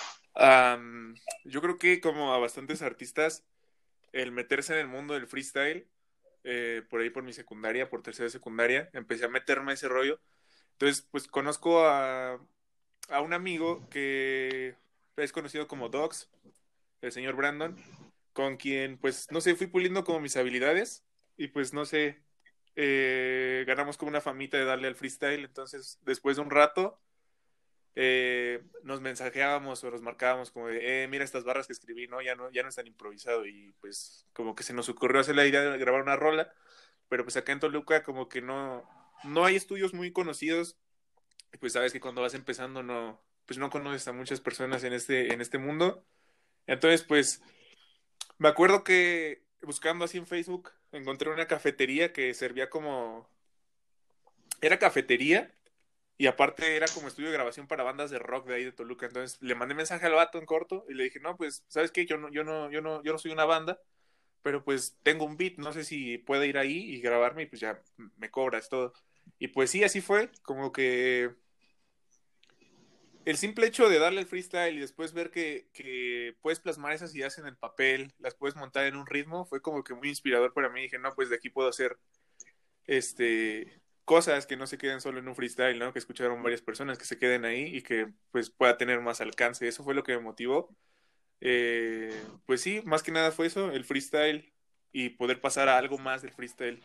yo 1.44 1.60
creo 1.60 1.76
que 1.78 2.00
como 2.00 2.32
a 2.32 2.38
bastantes 2.38 2.80
artistas, 2.80 3.44
el 4.12 4.32
meterse 4.32 4.72
en 4.72 4.78
el 4.78 4.86
mundo 4.86 5.12
del 5.12 5.26
freestyle, 5.26 5.86
eh, 6.44 6.82
por 6.88 7.00
ahí 7.00 7.10
por 7.10 7.22
mi 7.22 7.34
secundaria, 7.34 7.90
por 7.90 8.02
tercera 8.02 8.30
secundaria, 8.30 8.88
empecé 8.94 9.26
a 9.26 9.28
meterme 9.28 9.74
ese 9.74 9.88
rollo. 9.88 10.18
Entonces, 10.80 11.06
pues 11.10 11.28
conozco 11.28 11.84
a, 11.84 12.40
a 13.10 13.20
un 13.20 13.34
amigo 13.34 13.86
que 13.90 14.76
es 15.16 15.30
conocido 15.30 15.68
como 15.68 15.90
Dogs, 15.90 16.30
el 17.02 17.12
señor 17.12 17.36
Brandon, 17.36 17.76
con 18.32 18.56
quien, 18.56 18.96
pues, 18.96 19.30
no 19.30 19.42
sé, 19.42 19.54
fui 19.56 19.66
puliendo 19.66 20.04
como 20.04 20.20
mis 20.20 20.38
habilidades 20.38 21.04
y 21.36 21.48
pues, 21.48 21.74
no 21.74 21.84
sé, 21.84 22.22
eh, 22.76 23.64
ganamos 23.66 23.98
como 23.98 24.08
una 24.08 24.22
famita 24.22 24.56
de 24.56 24.64
darle 24.64 24.88
al 24.88 24.94
freestyle, 24.94 25.44
entonces 25.44 25.98
después 26.06 26.36
de 26.36 26.42
un 26.44 26.50
rato 26.50 26.98
eh, 27.94 28.62
nos 28.82 29.02
mensajeábamos 29.02 29.84
o 29.84 29.90
nos 29.90 30.00
marcábamos 30.00 30.50
como 30.50 30.68
de, 30.68 31.04
eh, 31.04 31.08
mira 31.08 31.24
estas 31.24 31.44
barras 31.44 31.66
que 31.66 31.74
escribí, 31.74 32.08
¿no? 32.08 32.22
Ya 32.22 32.34
no, 32.36 32.50
ya 32.52 32.62
no 32.62 32.70
están 32.70 32.86
improvisado 32.86 33.44
y 33.46 33.74
pues 33.82 34.26
como 34.32 34.54
que 34.54 34.62
se 34.62 34.72
nos 34.72 34.88
ocurrió 34.88 35.20
hacer 35.20 35.36
la 35.36 35.46
idea 35.46 35.60
de 35.60 35.76
grabar 35.76 36.00
una 36.00 36.16
rola, 36.16 36.54
pero 37.10 37.24
pues 37.24 37.36
acá 37.36 37.52
en 37.52 37.60
Toluca 37.60 38.02
como 38.02 38.30
que 38.30 38.40
no, 38.40 38.88
no 39.24 39.44
hay 39.44 39.56
estudios 39.56 39.94
muy 39.94 40.12
conocidos, 40.12 40.76
pues 41.58 41.72
sabes 41.72 41.92
que 41.92 42.00
cuando 42.00 42.22
vas 42.22 42.34
empezando 42.34 42.82
no, 42.82 43.20
pues 43.46 43.58
no 43.58 43.70
conoces 43.70 44.06
a 44.08 44.12
muchas 44.12 44.40
personas 44.40 44.84
en 44.84 44.92
este, 44.92 45.32
en 45.32 45.40
este 45.40 45.58
mundo, 45.58 46.04
entonces 46.66 47.02
pues 47.02 47.42
me 48.38 48.48
acuerdo 48.48 48.84
que 48.84 49.42
buscando 49.62 50.04
así 50.04 50.18
en 50.18 50.26
Facebook 50.26 50.70
encontré 50.92 51.30
una 51.30 51.46
cafetería 51.46 52.12
que 52.12 52.34
servía 52.34 52.70
como... 52.70 53.28
Era 54.60 54.78
cafetería 54.78 55.54
y 56.18 56.26
aparte 56.26 56.76
era 56.76 56.86
como 56.92 57.08
estudio 57.08 57.30
de 57.30 57.34
grabación 57.34 57.66
para 57.66 57.82
bandas 57.82 58.10
de 58.10 58.18
rock 58.18 58.46
de 58.46 58.54
ahí 58.54 58.64
de 58.64 58.72
Toluca. 58.72 59.06
Entonces 59.06 59.40
le 59.40 59.54
mandé 59.54 59.74
mensaje 59.74 60.06
al 60.06 60.12
vato 60.12 60.38
en 60.38 60.46
corto 60.46 60.84
y 60.88 60.94
le 60.94 61.04
dije, 61.04 61.20
no, 61.20 61.36
pues, 61.36 61.64
¿sabes 61.68 61.90
qué? 61.90 62.04
Yo 62.04 62.18
no, 62.18 62.30
yo 62.30 62.44
no, 62.44 62.70
yo 62.70 62.82
no, 62.82 63.02
yo 63.02 63.12
no 63.12 63.18
soy 63.18 63.30
una 63.30 63.46
banda, 63.46 63.80
pero 64.42 64.62
pues 64.62 64.98
tengo 65.02 65.24
un 65.24 65.36
beat, 65.36 65.54
no 65.56 65.72
sé 65.72 65.84
si 65.84 66.18
puede 66.18 66.46
ir 66.46 66.58
ahí 66.58 66.94
y 66.94 67.00
grabarme 67.00 67.44
y 67.44 67.46
pues 67.46 67.60
ya 67.60 67.82
me 68.16 68.30
cobras 68.30 68.68
todo. 68.68 68.92
Y 69.38 69.48
pues 69.48 69.70
sí, 69.70 69.84
así 69.84 70.00
fue, 70.00 70.30
como 70.42 70.72
que 70.72 71.30
el 73.24 73.36
simple 73.36 73.66
hecho 73.66 73.88
de 73.88 73.98
darle 73.98 74.20
el 74.20 74.26
freestyle 74.26 74.76
y 74.76 74.80
después 74.80 75.12
ver 75.12 75.30
que, 75.30 76.36
puedes 76.42 76.60
plasmar 76.60 76.92
esas 76.92 77.14
ideas 77.14 77.38
en 77.38 77.46
el 77.46 77.56
papel, 77.56 78.12
las 78.18 78.34
puedes 78.34 78.56
montar 78.56 78.86
en 78.86 78.96
un 78.96 79.06
ritmo, 79.06 79.44
fue 79.46 79.62
como 79.62 79.84
que 79.84 79.94
muy 79.94 80.08
inspirador 80.08 80.52
para 80.52 80.68
mí. 80.68 80.82
Dije, 80.82 80.98
no, 80.98 81.14
pues 81.14 81.30
de 81.30 81.36
aquí 81.36 81.50
puedo 81.50 81.68
hacer 81.68 81.98
este 82.86 83.80
cosas 84.04 84.46
que 84.46 84.56
no 84.56 84.66
se 84.66 84.78
queden 84.78 85.00
solo 85.00 85.20
en 85.20 85.28
un 85.28 85.36
freestyle, 85.36 85.78
¿no? 85.78 85.92
Que 85.92 86.00
escucharon 86.00 86.42
varias 86.42 86.62
personas, 86.62 86.98
que 86.98 87.04
se 87.04 87.18
queden 87.18 87.44
ahí 87.44 87.76
y 87.76 87.82
que 87.82 88.08
pues 88.32 88.50
pueda 88.50 88.76
tener 88.76 89.00
más 89.00 89.20
alcance. 89.20 89.68
Eso 89.68 89.84
fue 89.84 89.94
lo 89.94 90.02
que 90.02 90.16
me 90.16 90.22
motivó. 90.22 90.74
Eh, 91.40 92.20
pues 92.46 92.60
sí, 92.60 92.82
más 92.84 93.02
que 93.02 93.12
nada 93.12 93.30
fue 93.32 93.46
eso, 93.46 93.70
el 93.70 93.84
freestyle 93.84 94.52
y 94.92 95.10
poder 95.10 95.40
pasar 95.40 95.68
a 95.68 95.78
algo 95.78 95.98
más 95.98 96.22
del 96.22 96.32
freestyle. 96.32 96.82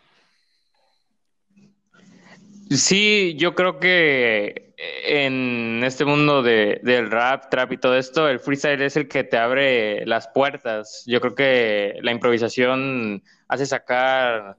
Sí, 2.69 3.35
yo 3.37 3.53
creo 3.53 3.79
que 3.79 4.73
en 4.77 5.83
este 5.83 6.03
mundo 6.05 6.41
de, 6.41 6.79
del 6.83 7.11
rap, 7.11 7.49
trap 7.49 7.71
y 7.73 7.77
todo 7.77 7.95
esto, 7.95 8.27
el 8.27 8.39
freestyle 8.39 8.81
es 8.81 8.97
el 8.97 9.07
que 9.07 9.23
te 9.23 9.37
abre 9.37 10.05
las 10.05 10.27
puertas. 10.29 11.03
Yo 11.05 11.21
creo 11.21 11.35
que 11.35 11.99
la 12.01 12.11
improvisación 12.11 13.23
hace 13.47 13.65
sacar 13.67 14.57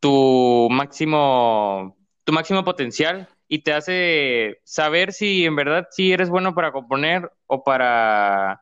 tu 0.00 0.68
máximo, 0.70 1.96
tu 2.24 2.32
máximo 2.32 2.64
potencial 2.64 3.28
y 3.48 3.60
te 3.60 3.72
hace 3.72 4.60
saber 4.64 5.12
si 5.12 5.44
en 5.44 5.56
verdad 5.56 5.88
sí 5.90 6.12
eres 6.12 6.30
bueno 6.30 6.54
para 6.54 6.72
componer 6.72 7.30
o 7.46 7.64
para 7.64 8.60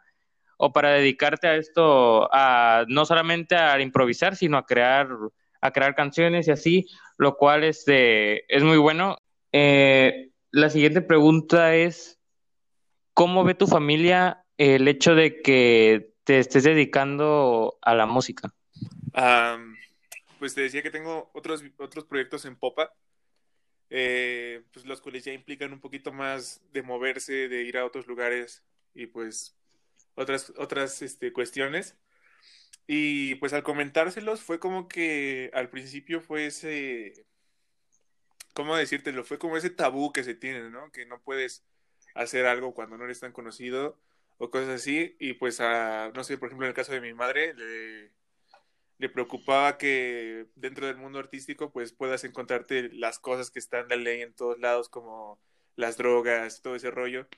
o 0.59 0.73
para 0.73 0.91
dedicarte 0.91 1.49
a 1.49 1.57
esto, 1.57 2.29
a 2.33 2.85
no 2.89 3.05
solamente 3.05 3.57
a 3.57 3.79
improvisar, 3.81 4.37
sino 4.37 4.57
a 4.57 4.65
crear, 4.65 5.09
a 5.61 5.71
crear 5.71 5.95
canciones 5.95 6.49
y 6.49 6.51
así, 6.51 6.87
lo 7.19 7.37
cual 7.37 7.65
este, 7.65 8.53
es 8.55 8.63
muy 8.63 8.79
bueno. 8.79 9.19
Eh, 9.53 10.31
la 10.51 10.71
siguiente 10.71 11.01
pregunta 11.01 11.75
es, 11.75 12.19
¿cómo 13.15 13.45
ve 13.45 13.55
tu 13.55 13.67
familia 13.67 14.45
el 14.59 14.89
hecho 14.89 15.15
de 15.15 15.43
que 15.43 16.13
te 16.25 16.39
estés 16.39 16.65
dedicando 16.65 17.79
a 17.83 17.95
la 17.95 18.07
música? 18.07 18.53
pues 20.39 20.55
te 20.55 20.61
decía 20.61 20.83
que 20.83 20.91
tengo 20.91 21.31
otros, 21.33 21.65
otros 21.79 22.05
proyectos 22.05 22.45
en 22.45 22.57
Popa, 22.57 22.93
eh, 23.89 24.63
pues 24.73 24.85
los 24.85 25.01
cuales 25.01 25.25
ya 25.25 25.33
implican 25.33 25.73
un 25.73 25.81
poquito 25.81 26.13
más 26.13 26.61
de 26.73 26.83
moverse, 26.83 27.49
de 27.49 27.63
ir 27.63 27.79
a 27.79 27.87
otros 27.87 28.07
lugares 28.07 28.63
y 28.95 29.07
pues 29.07 29.57
otras, 30.15 30.53
otras 30.59 31.03
este, 31.03 31.33
cuestiones. 31.33 31.97
Y 32.87 33.35
pues 33.37 33.53
al 33.53 33.63
comentárselos 33.65 34.43
fue 34.43 34.61
como 34.61 34.89
que 34.89 35.51
al 35.55 35.71
principio 35.71 36.21
fue 36.21 36.47
ese, 36.47 37.27
¿cómo 38.55 38.77
decírtelo? 38.77 39.25
Fue 39.25 39.39
como 39.39 39.57
ese 39.57 39.71
tabú 39.71 40.13
que 40.13 40.25
se 40.25 40.35
tiene, 40.35 40.71
¿no? 40.71 40.91
Que 40.93 41.07
no 41.07 41.21
puedes 41.23 41.65
hacer 42.15 42.47
algo 42.47 42.75
cuando 42.75 42.97
no 42.97 43.05
eres 43.05 43.21
tan 43.21 43.33
conocido 43.33 43.99
o 44.39 44.51
cosas 44.51 44.71
así. 44.71 45.17
Y 45.21 45.35
pues 45.35 45.61
a, 45.61 46.11
no 46.15 46.25
sé, 46.25 46.39
por 46.39 46.49
ejemplo, 46.49 46.67
en 46.67 46.71
el 46.71 46.75
caso 46.75 46.93
de 46.93 47.01
mi 47.01 47.15
madre, 47.15 47.55
le, 47.55 49.09
preocupaba 49.11 49.79
que 49.79 50.47
dentro 50.55 50.87
del 50.87 50.97
mundo 50.97 51.19
artístico 51.19 51.73
pues 51.73 51.93
puedas 51.93 52.25
encontrarte 52.25 52.91
las 52.93 53.19
cosas 53.19 53.51
que 53.51 53.59
están 53.59 53.89
de 53.89 53.97
ley 53.97 54.23
en 54.23 54.35
todos 54.35 54.59
lados 54.59 54.89
como 54.89 55.41
las 55.77 55.97
drogas, 55.97 56.63
todo 56.63 56.77
ese 56.77 56.91
rollo. 56.91 57.29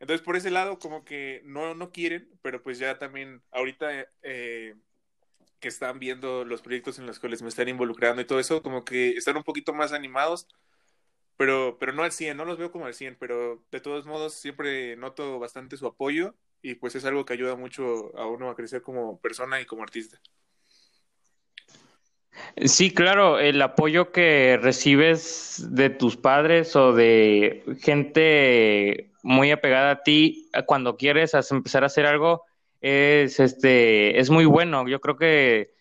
Entonces, 0.00 0.24
por 0.24 0.36
ese 0.36 0.50
lado, 0.50 0.78
como 0.78 1.04
que 1.04 1.42
no, 1.44 1.74
no 1.74 1.90
quieren, 1.92 2.30
pero 2.42 2.62
pues 2.62 2.78
ya 2.78 2.98
también 2.98 3.42
ahorita 3.50 4.06
eh, 4.22 4.76
que 5.60 5.68
están 5.68 5.98
viendo 5.98 6.44
los 6.44 6.62
proyectos 6.62 6.98
en 6.98 7.06
los 7.06 7.18
cuales 7.18 7.42
me 7.42 7.48
están 7.48 7.68
involucrando 7.68 8.22
y 8.22 8.26
todo 8.26 8.40
eso, 8.40 8.62
como 8.62 8.84
que 8.84 9.10
están 9.10 9.36
un 9.36 9.44
poquito 9.44 9.72
más 9.72 9.92
animados, 9.92 10.48
pero, 11.36 11.76
pero 11.78 11.92
no 11.92 12.02
al 12.02 12.12
100, 12.12 12.36
no 12.36 12.44
los 12.44 12.58
veo 12.58 12.72
como 12.72 12.86
al 12.86 12.94
100, 12.94 13.16
pero 13.18 13.64
de 13.70 13.80
todos 13.80 14.06
modos 14.06 14.34
siempre 14.34 14.96
noto 14.96 15.38
bastante 15.38 15.76
su 15.76 15.86
apoyo 15.86 16.34
y 16.62 16.74
pues 16.74 16.94
es 16.94 17.04
algo 17.04 17.24
que 17.24 17.34
ayuda 17.34 17.56
mucho 17.56 18.16
a 18.18 18.26
uno 18.26 18.50
a 18.50 18.56
crecer 18.56 18.82
como 18.82 19.20
persona 19.20 19.60
y 19.60 19.66
como 19.66 19.82
artista. 19.82 20.20
Sí, 22.64 22.92
claro, 22.92 23.38
el 23.38 23.60
apoyo 23.62 24.10
que 24.12 24.58
recibes 24.60 25.64
de 25.70 25.90
tus 25.90 26.16
padres 26.16 26.74
o 26.76 26.92
de 26.92 27.64
gente 27.80 29.12
muy 29.22 29.50
apegada 29.50 29.90
a 29.90 30.02
ti 30.02 30.50
cuando 30.66 30.96
quieres 30.96 31.34
empezar 31.50 31.82
a 31.82 31.86
hacer 31.86 32.06
algo 32.06 32.44
es 32.80 33.40
este 33.40 34.18
es 34.18 34.30
muy 34.30 34.44
bueno. 34.44 34.88
Yo 34.88 35.00
creo 35.00 35.16
que 35.16 35.78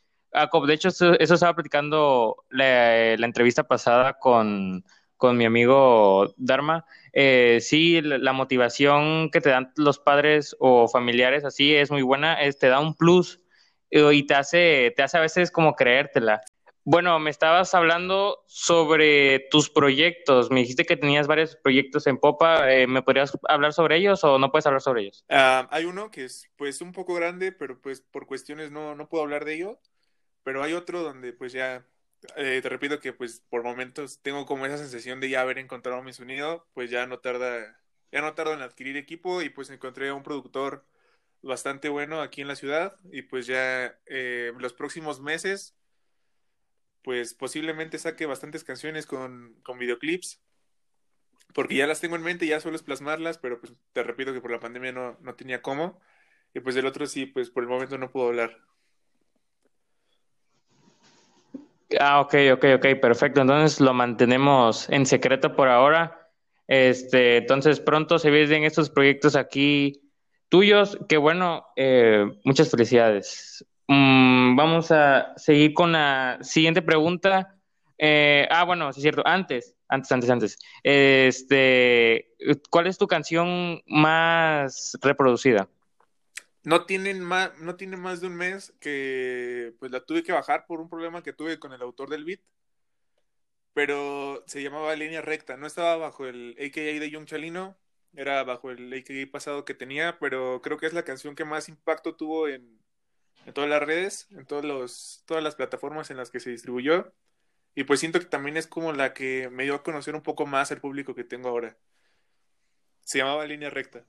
de 0.66 0.74
hecho 0.74 0.90
eso, 0.90 1.14
estaba 1.16 1.56
platicando 1.56 2.44
la, 2.50 3.14
entrevista 3.14 3.64
pasada 3.64 4.18
con, 4.20 4.84
mi 5.34 5.46
amigo 5.46 6.34
Dharma. 6.38 6.86
Eh, 7.14 7.60
sí, 7.62 8.02
la, 8.02 8.34
motivación 8.34 9.30
que 9.32 9.42
te 9.42 9.50
dan 9.50 9.72
los 9.76 10.00
padres 10.00 10.56
o 10.60 10.88
familiares 10.88 11.44
así 11.44 11.74
es 11.74 11.90
muy 11.90 12.04
buena, 12.04 12.42
es, 12.42 12.58
te 12.60 12.68
da 12.68 12.80
un 12.80 12.96
plus 12.96 13.40
eh, 13.90 14.14
y 14.14 14.24
te 14.28 14.36
hace, 14.36 14.94
te 14.96 15.04
hace 15.04 15.18
a 15.18 15.22
veces 15.22 15.52
como 15.52 15.76
creértela. 15.76 16.42
Bueno, 16.90 17.20
me 17.20 17.32
estabas 17.32 17.76
hablando 17.76 18.46
sobre 18.48 19.40
tus 19.52 19.70
proyectos. 19.70 20.50
Me 20.50 20.62
dijiste 20.62 20.86
que 20.86 20.96
tenías 20.96 21.28
varios 21.28 21.58
proyectos 21.58 22.08
en 22.08 22.18
Popa. 22.18 22.72
Eh, 22.72 22.88
¿Me 22.88 23.02
podrías 23.02 23.38
hablar 23.50 23.74
sobre 23.74 23.98
ellos 23.98 24.24
o 24.24 24.40
no 24.40 24.52
puedes 24.52 24.68
hablar 24.68 24.82
sobre 24.82 25.02
ellos? 25.02 25.26
Ah, 25.28 25.68
hay 25.70 25.84
uno 25.84 26.10
que 26.12 26.24
es 26.24 26.50
pues 26.56 26.80
un 26.80 26.94
poco 26.94 27.14
grande, 27.14 27.52
pero 27.52 27.78
pues 27.82 28.00
por 28.00 28.26
cuestiones 28.26 28.72
no, 28.72 28.96
no 28.96 29.10
puedo 29.10 29.22
hablar 29.22 29.44
de 29.44 29.56
ello. 29.56 29.82
Pero 30.44 30.64
hay 30.64 30.72
otro 30.72 31.04
donde 31.04 31.34
pues 31.34 31.52
ya, 31.52 31.86
eh, 32.38 32.62
te 32.64 32.70
repito 32.70 33.02
que 33.02 33.12
pues 33.12 33.44
por 33.50 33.64
momentos 33.64 34.22
tengo 34.22 34.46
como 34.46 34.66
esa 34.66 34.78
sensación 34.78 35.20
de 35.20 35.28
ya 35.28 35.42
haber 35.42 35.58
encontrado 35.58 36.02
mi 36.04 36.14
sonido, 36.14 36.68
pues 36.74 36.90
ya 36.90 37.06
no 37.06 37.20
tarda, 37.20 37.82
ya 38.14 38.22
no 38.22 38.34
tardo 38.34 38.54
en 38.54 38.62
adquirir 38.62 38.96
equipo 38.96 39.42
y 39.42 39.50
pues 39.50 39.70
encontré 39.72 40.08
a 40.08 40.14
un 40.14 40.24
productor 40.24 40.86
bastante 41.42 41.90
bueno 41.90 42.22
aquí 42.22 42.40
en 42.40 42.48
la 42.48 42.56
ciudad 42.56 42.96
y 43.12 43.24
pues 43.24 43.46
ya 43.46 44.00
eh, 44.06 44.54
los 44.58 44.72
próximos 44.72 45.20
meses 45.20 45.76
pues 47.04 47.34
posiblemente 47.34 47.98
saque 47.98 48.26
bastantes 48.26 48.64
canciones 48.64 49.06
con, 49.06 49.56
con 49.64 49.80
videoclips, 49.80 50.42
porque 51.54 51.76
ya 51.76 51.88
las 51.88 52.02
tengo 52.02 52.16
en 52.16 52.24
mente, 52.24 52.48
ya 52.48 52.58
es 52.58 52.84
plasmarlas, 52.84 53.38
pero 53.38 53.60
pues 53.60 53.74
te 53.94 54.04
repito 54.04 54.34
que 54.34 54.42
por 54.42 54.52
la 54.52 54.60
pandemia 54.60 54.92
no, 54.92 55.18
no 55.22 55.36
tenía 55.36 55.62
cómo, 55.62 56.00
y 56.54 56.60
pues 56.60 56.76
del 56.76 56.86
otro 56.86 57.06
sí, 57.06 57.26
pues 57.26 57.50
por 57.50 57.64
el 57.64 57.70
momento 57.70 57.98
no 57.98 58.12
puedo 58.12 58.28
hablar. 58.28 58.58
Ah, 62.00 62.20
ok, 62.20 62.36
ok, 62.54 62.66
ok, 62.76 63.00
perfecto. 63.02 63.42
Entonces 63.42 63.80
lo 63.80 63.94
mantenemos 63.94 64.90
en 64.90 65.06
secreto 65.06 65.56
por 65.56 65.70
ahora. 65.70 66.30
Este, 66.68 67.38
entonces 67.38 67.80
pronto 67.80 68.20
se 68.20 68.30
vienen 68.30 68.64
estos 68.64 68.90
proyectos 68.90 69.36
aquí 69.36 70.02
tuyos. 70.50 70.98
Que 71.08 71.18
bueno, 71.18 71.66
eh, 71.76 72.26
muchas 72.44 72.70
felicidades. 72.70 73.66
Mm, 73.88 74.56
vamos 74.58 74.92
a 74.92 75.34
seguir 75.38 75.74
con 75.74 75.94
la 75.94 76.40
siguiente 76.42 76.82
pregunta. 76.82 77.58
Eh, 77.98 78.48
ah, 78.52 78.66
bueno, 78.66 78.92
sí 78.92 79.00
es 79.00 79.04
cierto. 79.04 79.24
Antes, 79.26 79.76
antes, 79.88 80.12
antes, 80.12 80.30
antes. 80.30 80.60
Este, 80.84 82.36
¿cuál 82.70 82.88
es 82.88 82.98
tu 82.98 83.08
canción 83.08 83.82
más 83.88 84.98
reproducida? 85.02 85.70
No 86.64 86.86
tienen 86.86 87.22
más, 87.22 87.58
no 87.60 87.76
tiene 87.78 87.96
más 87.96 88.20
de 88.20 88.28
un 88.28 88.36
mes 88.36 88.74
que 88.82 89.74
pues 89.80 89.90
la 89.92 90.02
tuve 90.02 90.24
que 90.24 90.34
bajar 90.34 90.66
por 90.68 90.82
un 90.82 90.90
problema 90.90 91.24
que 91.24 91.32
tuve 91.32 91.60
con 91.60 91.72
el 91.72 91.82
autor 91.82 92.10
del 92.10 92.26
beat. 92.26 92.42
Pero 93.74 94.44
se 94.48 94.62
llamaba 94.62 94.96
Línea 94.96 95.22
Recta. 95.22 95.56
No 95.56 95.66
estaba 95.66 95.96
bajo 95.96 96.26
el 96.26 96.58
AKA 96.60 97.00
de 97.00 97.10
Young 97.10 97.26
Chalino, 97.26 97.78
era 98.14 98.44
bajo 98.44 98.72
el 98.72 98.92
AKA 98.92 99.32
pasado 99.32 99.64
que 99.64 99.76
tenía, 99.76 100.18
pero 100.20 100.62
creo 100.62 100.78
que 100.78 100.88
es 100.88 100.94
la 100.94 101.04
canción 101.04 101.36
que 101.36 101.46
más 101.46 101.70
impacto 101.70 102.16
tuvo 102.16 102.48
en, 102.50 102.80
en 103.46 103.54
todas 103.54 103.70
las 103.70 103.82
redes, 103.82 104.28
en 104.32 104.46
todos 104.46 104.66
los, 104.66 105.24
todas 105.26 105.44
las 105.44 105.56
plataformas 105.56 106.12
en 106.12 106.18
las 106.18 106.32
que 106.32 106.40
se 106.40 106.50
distribuyó. 106.50 107.14
Y 107.76 107.84
pues 107.84 108.00
siento 108.00 108.20
que 108.20 108.26
también 108.26 108.58
es 108.58 108.68
como 108.68 108.92
la 108.92 109.14
que 109.14 109.50
me 109.52 109.64
dio 109.64 109.76
a 109.76 109.84
conocer 109.84 110.16
un 110.16 110.24
poco 110.24 110.46
más 110.46 110.72
al 110.72 110.82
público 110.82 111.14
que 111.16 111.24
tengo 111.24 111.50
ahora. 111.50 111.78
Se 113.02 113.20
llamaba 113.20 113.46
Línea 113.46 113.70
Recta. 113.70 114.04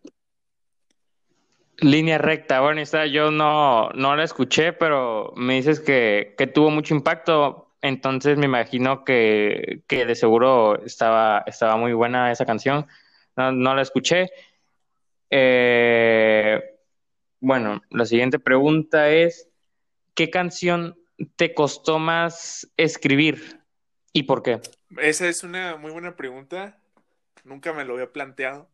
Línea 1.80 2.18
recta, 2.18 2.60
bueno, 2.60 2.80
esta 2.80 3.06
yo 3.06 3.30
no, 3.30 3.90
no 3.90 4.16
la 4.16 4.24
escuché, 4.24 4.72
pero 4.72 5.32
me 5.36 5.54
dices 5.54 5.78
que, 5.78 6.34
que 6.36 6.48
tuvo 6.48 6.70
mucho 6.70 6.92
impacto, 6.92 7.70
entonces 7.82 8.36
me 8.36 8.46
imagino 8.46 9.04
que, 9.04 9.82
que, 9.86 10.04
de 10.04 10.16
seguro 10.16 10.82
estaba, 10.84 11.44
estaba 11.46 11.76
muy 11.76 11.92
buena 11.92 12.32
esa 12.32 12.44
canción. 12.44 12.88
No, 13.36 13.52
no 13.52 13.76
la 13.76 13.82
escuché. 13.82 14.30
Eh, 15.30 16.67
bueno, 17.40 17.82
la 17.90 18.04
siguiente 18.04 18.38
pregunta 18.38 19.10
es, 19.10 19.48
¿qué 20.14 20.30
canción 20.30 20.98
te 21.36 21.54
costó 21.54 21.98
más 21.98 22.70
escribir 22.76 23.60
y 24.12 24.24
por 24.24 24.42
qué? 24.42 24.60
Esa 24.98 25.28
es 25.28 25.42
una 25.44 25.76
muy 25.76 25.90
buena 25.90 26.16
pregunta. 26.16 26.80
Nunca 27.44 27.72
me 27.72 27.84
lo 27.84 27.94
había 27.94 28.12
planteado. 28.12 28.68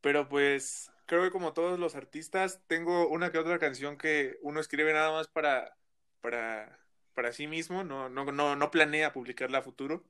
Pero 0.00 0.28
pues 0.28 0.90
creo 1.06 1.22
que 1.22 1.30
como 1.30 1.52
todos 1.52 1.78
los 1.78 1.94
artistas, 1.94 2.60
tengo 2.66 3.08
una 3.08 3.32
que 3.32 3.38
otra 3.38 3.58
canción 3.58 3.98
que 3.98 4.38
uno 4.42 4.60
escribe 4.60 4.92
nada 4.92 5.10
más 5.10 5.28
para, 5.28 5.76
para, 6.20 6.78
para 7.14 7.32
sí 7.32 7.46
mismo, 7.46 7.82
no, 7.84 8.08
no, 8.08 8.24
no, 8.26 8.56
no 8.56 8.70
planea 8.70 9.12
publicarla 9.12 9.58
a 9.58 9.62
futuro. 9.62 10.04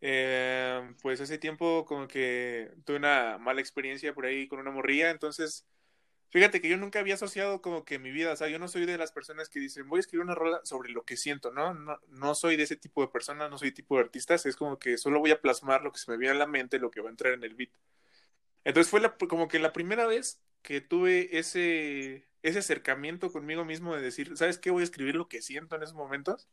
Eh, 0.00 0.94
pues 1.02 1.20
hace 1.20 1.38
tiempo 1.38 1.84
como 1.84 2.06
que 2.06 2.70
tuve 2.84 2.96
una 2.96 3.36
mala 3.38 3.60
experiencia 3.60 4.14
por 4.14 4.26
ahí 4.26 4.46
con 4.46 4.60
una 4.60 4.70
morrilla, 4.70 5.10
entonces 5.10 5.66
Fíjate 6.30 6.60
que 6.60 6.68
yo 6.68 6.76
nunca 6.76 6.98
había 7.00 7.14
asociado 7.14 7.62
como 7.62 7.84
que 7.84 7.98
mi 7.98 8.10
vida, 8.10 8.32
o 8.32 8.36
sea, 8.36 8.48
yo 8.48 8.58
no 8.58 8.68
soy 8.68 8.84
de 8.84 8.98
las 8.98 9.12
personas 9.12 9.48
que 9.48 9.60
dicen, 9.60 9.88
voy 9.88 9.98
a 9.98 10.00
escribir 10.00 10.24
una 10.24 10.34
rola 10.34 10.60
sobre 10.64 10.90
lo 10.90 11.04
que 11.04 11.16
siento, 11.16 11.52
¿no? 11.52 11.72
No, 11.72 11.98
no 12.08 12.34
soy 12.34 12.56
de 12.56 12.64
ese 12.64 12.76
tipo 12.76 13.00
de 13.00 13.08
persona, 13.08 13.48
no 13.48 13.56
soy 13.56 13.72
tipo 13.72 13.96
de 13.96 14.02
artistas, 14.02 14.44
es 14.44 14.54
como 14.56 14.78
que 14.78 14.98
solo 14.98 15.20
voy 15.20 15.30
a 15.30 15.40
plasmar 15.40 15.82
lo 15.82 15.92
que 15.92 15.98
se 15.98 16.10
me 16.10 16.18
viene 16.18 16.34
a 16.34 16.38
la 16.38 16.46
mente, 16.46 16.78
lo 16.78 16.90
que 16.90 17.00
va 17.00 17.08
a 17.08 17.10
entrar 17.10 17.32
en 17.32 17.44
el 17.44 17.54
beat. 17.54 17.70
Entonces 18.64 18.90
fue 18.90 19.00
como 19.28 19.48
que 19.48 19.58
la 19.58 19.72
primera 19.72 20.06
vez 20.06 20.40
que 20.62 20.80
tuve 20.82 21.38
ese, 21.38 22.26
ese 22.42 22.58
acercamiento 22.58 23.32
conmigo 23.32 23.64
mismo 23.64 23.94
de 23.96 24.02
decir, 24.02 24.36
¿sabes 24.36 24.58
qué? 24.58 24.70
Voy 24.70 24.82
a 24.82 24.84
escribir 24.84 25.14
lo 25.14 25.28
que 25.28 25.40
siento 25.42 25.76
en 25.76 25.82
esos 25.82 25.94
momentos. 25.94 26.48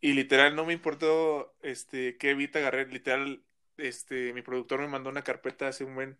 Y 0.00 0.12
literal 0.12 0.54
no 0.54 0.66
me 0.66 0.74
importó 0.74 1.54
este, 1.62 2.16
qué 2.18 2.34
beat 2.34 2.54
agarré, 2.56 2.86
literal, 2.86 3.42
este, 3.78 4.32
mi 4.34 4.42
productor 4.42 4.80
me 4.80 4.88
mandó 4.88 5.10
una 5.10 5.22
carpeta 5.22 5.68
hace 5.68 5.84
un 5.84 5.94
buen 5.94 6.18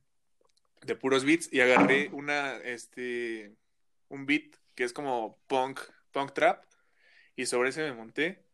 de 0.82 0.96
puros 0.96 1.24
beats 1.24 1.52
y 1.52 1.60
agarré 1.60 2.08
una, 2.12 2.56
este, 2.58 3.54
un 4.08 4.26
beat 4.26 4.56
que 4.74 4.84
es 4.84 4.92
como 4.92 5.38
punk, 5.46 5.80
punk 6.12 6.32
trap 6.32 6.64
y 7.36 7.46
sobre 7.46 7.70
ese 7.70 7.82
me 7.82 7.92
monté. 7.92 8.44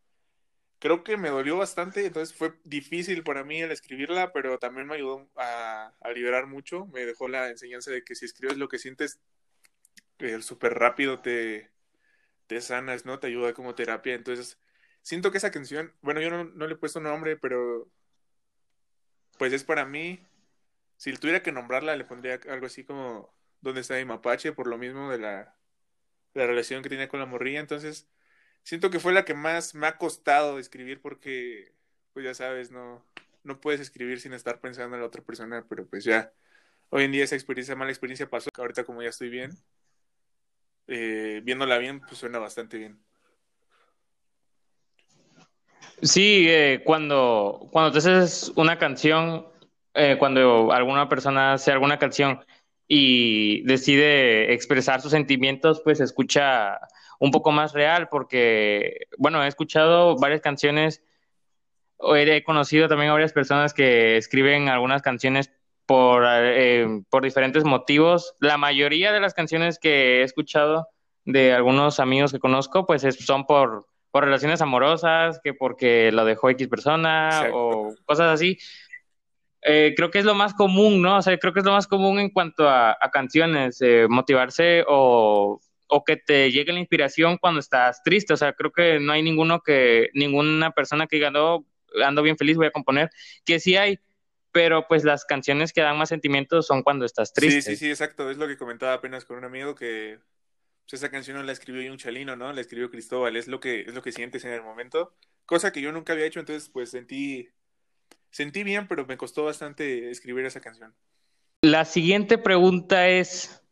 creo 0.78 1.04
que 1.04 1.16
me 1.16 1.30
dolió 1.30 1.58
bastante, 1.58 2.06
entonces 2.06 2.36
fue 2.36 2.54
difícil 2.64 3.22
para 3.22 3.44
mí 3.44 3.62
el 3.62 3.70
escribirla, 3.70 4.32
pero 4.32 4.58
también 4.58 4.86
me 4.88 4.96
ayudó 4.96 5.28
a, 5.36 5.92
liberar 6.14 6.46
mucho, 6.46 6.86
me 6.86 7.06
dejó 7.06 7.28
la 7.28 7.48
enseñanza 7.50 7.90
de 7.90 8.02
que 8.04 8.14
si 8.16 8.24
escribes 8.24 8.58
lo 8.58 8.68
que 8.68 8.78
sientes 8.78 9.20
eh, 10.18 10.42
súper 10.42 10.74
rápido 10.74 11.20
te, 11.20 11.70
te 12.46 12.60
sanas, 12.60 13.06
¿no? 13.06 13.18
Te 13.20 13.28
ayuda 13.28 13.54
como 13.54 13.74
terapia, 13.74 14.14
entonces 14.14 14.58
siento 15.02 15.30
que 15.30 15.38
esa 15.38 15.52
canción, 15.52 15.92
bueno, 16.02 16.20
yo 16.20 16.30
no, 16.30 16.44
no 16.44 16.66
le 16.66 16.74
he 16.74 16.76
puesto 16.76 17.00
nombre, 17.00 17.36
pero 17.36 17.88
pues 19.38 19.52
es 19.52 19.64
para 19.64 19.84
mí, 19.86 20.20
si 21.02 21.12
tuviera 21.14 21.42
que 21.42 21.50
nombrarla, 21.50 21.96
le 21.96 22.04
pondría 22.04 22.38
algo 22.48 22.66
así 22.66 22.84
como 22.84 23.34
¿Dónde 23.60 23.80
está 23.80 23.96
mi 23.96 24.04
mapache? 24.04 24.52
Por 24.52 24.68
lo 24.68 24.78
mismo 24.78 25.10
de 25.10 25.18
la, 25.18 25.56
la 26.34 26.46
relación 26.46 26.80
que 26.80 26.88
tenía 26.88 27.08
con 27.08 27.18
la 27.18 27.26
morrilla, 27.26 27.58
entonces 27.58 28.08
siento 28.62 28.90
que 28.90 29.00
fue 29.00 29.12
la 29.12 29.24
que 29.24 29.34
más 29.34 29.74
me 29.74 29.88
ha 29.88 29.98
costado 29.98 30.60
escribir 30.60 31.00
porque, 31.00 31.72
pues 32.12 32.24
ya 32.24 32.34
sabes, 32.34 32.70
no, 32.70 33.04
no 33.42 33.60
puedes 33.60 33.80
escribir 33.80 34.20
sin 34.20 34.32
estar 34.32 34.60
pensando 34.60 34.94
en 34.94 35.02
la 35.02 35.08
otra 35.08 35.22
persona, 35.22 35.66
pero 35.68 35.86
pues 35.86 36.04
ya, 36.04 36.32
hoy 36.90 37.04
en 37.04 37.12
día 37.12 37.24
esa 37.24 37.34
experiencia, 37.34 37.74
mala 37.74 37.90
experiencia 37.90 38.30
pasó, 38.30 38.50
ahorita 38.56 38.84
como 38.84 39.02
ya 39.02 39.08
estoy 39.08 39.28
bien, 39.28 39.52
eh, 40.86 41.40
viéndola 41.42 41.78
bien, 41.78 42.00
pues 42.00 42.18
suena 42.18 42.38
bastante 42.38 42.78
bien. 42.78 42.98
Sí, 46.02 46.46
eh, 46.48 46.82
cuando, 46.84 47.68
cuando 47.72 47.92
te 47.92 47.98
haces 47.98 48.52
una 48.56 48.76
canción, 48.76 49.51
eh, 49.94 50.16
cuando 50.18 50.72
alguna 50.72 51.08
persona 51.08 51.54
hace 51.54 51.72
alguna 51.72 51.98
canción 51.98 52.44
y 52.88 53.62
decide 53.62 54.52
expresar 54.52 55.00
sus 55.00 55.12
sentimientos, 55.12 55.80
pues 55.82 56.00
escucha 56.00 56.78
un 57.18 57.30
poco 57.30 57.52
más 57.52 57.72
real, 57.72 58.08
porque, 58.10 59.06
bueno, 59.16 59.42
he 59.44 59.48
escuchado 59.48 60.16
varias 60.16 60.40
canciones, 60.40 61.02
o 61.96 62.16
he 62.16 62.42
conocido 62.42 62.88
también 62.88 63.10
a 63.10 63.14
varias 63.14 63.32
personas 63.32 63.72
que 63.72 64.16
escriben 64.16 64.68
algunas 64.68 65.02
canciones 65.02 65.52
por, 65.86 66.24
eh, 66.26 66.86
por 67.10 67.22
diferentes 67.22 67.64
motivos. 67.64 68.34
La 68.40 68.58
mayoría 68.58 69.12
de 69.12 69.20
las 69.20 69.34
canciones 69.34 69.78
que 69.78 70.20
he 70.20 70.22
escuchado 70.22 70.88
de 71.24 71.52
algunos 71.52 72.00
amigos 72.00 72.32
que 72.32 72.40
conozco, 72.40 72.86
pues 72.86 73.02
son 73.20 73.46
por, 73.46 73.86
por 74.10 74.24
relaciones 74.24 74.60
amorosas, 74.60 75.40
que 75.42 75.54
porque 75.54 76.10
lo 76.12 76.24
dejó 76.24 76.50
X 76.50 76.66
persona 76.68 77.48
o 77.52 77.94
cosas 78.04 78.34
así. 78.34 78.58
Eh, 79.62 79.94
creo 79.96 80.10
que 80.10 80.18
es 80.18 80.24
lo 80.24 80.34
más 80.34 80.54
común, 80.54 81.00
¿no? 81.02 81.18
O 81.18 81.22
sea, 81.22 81.38
creo 81.38 81.52
que 81.52 81.60
es 81.60 81.66
lo 81.66 81.72
más 81.72 81.86
común 81.86 82.18
en 82.18 82.30
cuanto 82.30 82.68
a, 82.68 82.96
canciones, 83.12 83.80
eh, 83.80 84.06
motivarse 84.08 84.84
o 84.88 85.60
o 85.92 86.04
que 86.04 86.16
te 86.16 86.50
llegue 86.50 86.72
la 86.72 86.80
inspiración 86.80 87.36
cuando 87.36 87.60
estás 87.60 88.02
triste. 88.02 88.32
O 88.32 88.36
sea, 88.36 88.54
creo 88.54 88.72
que 88.72 88.98
no 88.98 89.12
hay 89.12 89.22
ninguno 89.22 89.60
que, 89.60 90.08
ninguna 90.14 90.70
persona 90.70 91.06
que 91.06 91.16
diga, 91.16 91.30
no, 91.30 91.66
ando 92.02 92.22
bien 92.22 92.38
feliz, 92.38 92.56
voy 92.56 92.66
a 92.66 92.70
componer, 92.70 93.10
que 93.44 93.60
sí 93.60 93.76
hay, 93.76 93.98
pero 94.52 94.88
pues 94.88 95.04
las 95.04 95.26
canciones 95.26 95.72
que 95.72 95.82
dan 95.82 95.98
más 95.98 96.08
sentimientos 96.08 96.66
son 96.66 96.82
cuando 96.82 97.04
estás 97.04 97.34
triste. 97.34 97.60
Sí, 97.60 97.70
sí, 97.72 97.76
sí, 97.76 97.90
exacto. 97.90 98.30
Es 98.30 98.38
lo 98.38 98.48
que 98.48 98.56
comentaba 98.56 98.94
apenas 98.94 99.26
con 99.26 99.36
un 99.36 99.44
amigo 99.44 99.74
que 99.74 100.18
pues, 100.88 100.94
esa 100.94 101.10
canción 101.10 101.36
no 101.36 101.42
la 101.42 101.52
escribió 101.52 101.90
un 101.92 101.98
chalino, 101.98 102.36
¿no? 102.36 102.52
La 102.52 102.62
escribió 102.62 102.90
Cristóbal, 102.90 103.36
es 103.36 103.46
lo 103.46 103.60
que 103.60 103.82
es 103.82 103.94
lo 103.94 104.02
que 104.02 104.12
sientes 104.12 104.44
en 104.46 104.52
el 104.52 104.62
momento, 104.62 105.14
cosa 105.44 105.72
que 105.72 105.82
yo 105.82 105.92
nunca 105.92 106.14
había 106.14 106.26
hecho, 106.26 106.40
entonces 106.40 106.70
pues 106.70 106.90
sentí 106.90 107.50
sentí 108.32 108.64
bien, 108.64 108.88
pero 108.88 109.06
me 109.06 109.16
costó 109.16 109.44
bastante 109.44 110.10
escribir 110.10 110.44
esa 110.44 110.60
canción. 110.60 110.92
La 111.60 111.84
siguiente 111.84 112.38
pregunta 112.38 113.08
es 113.08 113.62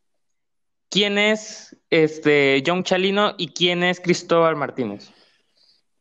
¿Quién 0.91 1.17
es 1.17 1.77
este 1.89 2.61
John 2.65 2.83
Chalino 2.83 3.33
y 3.37 3.53
quién 3.53 3.81
es 3.81 4.01
Cristóbal 4.01 4.57
Martínez? 4.57 5.09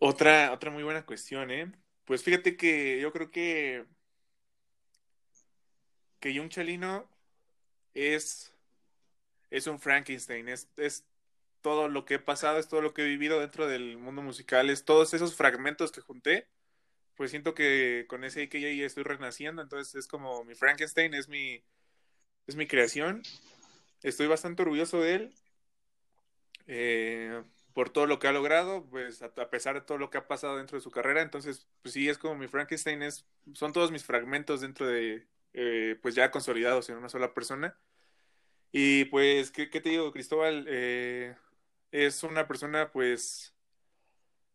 Otra, 0.01 0.53
otra 0.53 0.73
muy 0.73 0.83
buena 0.83 1.07
cuestión, 1.07 1.53
¿eh? 1.53 1.71
Pues 2.05 2.25
fíjate 2.25 2.57
que 2.57 3.01
yo 3.01 3.13
creo 3.13 3.31
que 3.31 3.87
que 6.19 6.37
John 6.37 6.49
Chalino 6.49 7.09
es 7.95 8.53
es 9.51 9.69
un 9.69 9.79
Frankenstein, 9.79 10.49
es, 10.49 10.69
es 10.77 11.07
todo 11.61 11.87
lo 11.87 12.05
que 12.05 12.15
he 12.15 12.19
pasado, 12.19 12.59
es 12.59 12.67
todo 12.67 12.83
lo 12.83 12.93
que 12.93 13.03
he 13.03 13.07
vivido 13.07 13.39
dentro 13.39 13.69
del 13.69 13.97
mundo 13.97 14.23
musical, 14.23 14.71
es 14.71 14.85
todos 14.85 15.15
esos 15.15 15.37
fragmentos 15.37 15.93
que 15.93 16.01
junté, 16.01 16.49
pues 17.21 17.33
siento 17.33 17.53
que 17.53 18.07
con 18.09 18.25
ese 18.25 18.49
ya 18.49 18.87
estoy 18.87 19.03
renaciendo, 19.03 19.61
entonces 19.61 19.95
es 19.95 20.07
como 20.07 20.43
mi 20.43 20.55
Frankenstein, 20.55 21.13
es 21.13 21.29
mi, 21.29 21.63
es 22.47 22.57
mi 22.57 22.67
creación, 22.67 23.23
estoy 24.03 24.27
bastante 24.27 24.63
orgulloso 24.63 25.03
de 25.03 25.15
él 25.15 25.35
eh, 26.67 27.43
por 27.75 27.91
todo 27.91 28.07
lo 28.07 28.19
que 28.19 28.29
ha 28.29 28.33
logrado, 28.33 28.87
pues 28.89 29.21
a, 29.21 29.51
pesar 29.51 29.75
de 29.75 29.81
todo 29.83 29.99
lo 29.99 30.09
que 30.09 30.17
ha 30.17 30.29
pasado 30.29 30.57
dentro 30.57 30.79
de 30.79 30.83
su 30.83 30.91
carrera, 30.91 31.21
entonces 31.21 31.69
pues 31.83 31.93
sí, 31.93 32.09
es 32.09 32.17
como 32.17 32.37
mi 32.37 32.49
Frankenstein, 32.49 33.03
es, 33.03 33.27
son 33.53 33.75
todos 33.75 33.91
mis 33.91 34.05
fragmentos 34.05 34.63
dentro 34.63 34.87
de, 34.87 35.27
eh, 35.53 35.99
pues 36.01 36.15
ya 36.15 36.31
consolidados 36.31 36.89
en 36.89 36.97
una 36.97 37.11
sola 37.11 37.35
persona. 37.35 37.77
Y 38.73 39.05
pues, 39.05 39.51
¿qué, 39.51 39.67
te 39.67 39.91
digo, 39.91 40.11
Cristóbal? 40.11 40.65
Eh, 40.71 41.37
es 41.93 42.23
una 42.23 42.49
persona 42.49 42.91
pues 42.91 43.55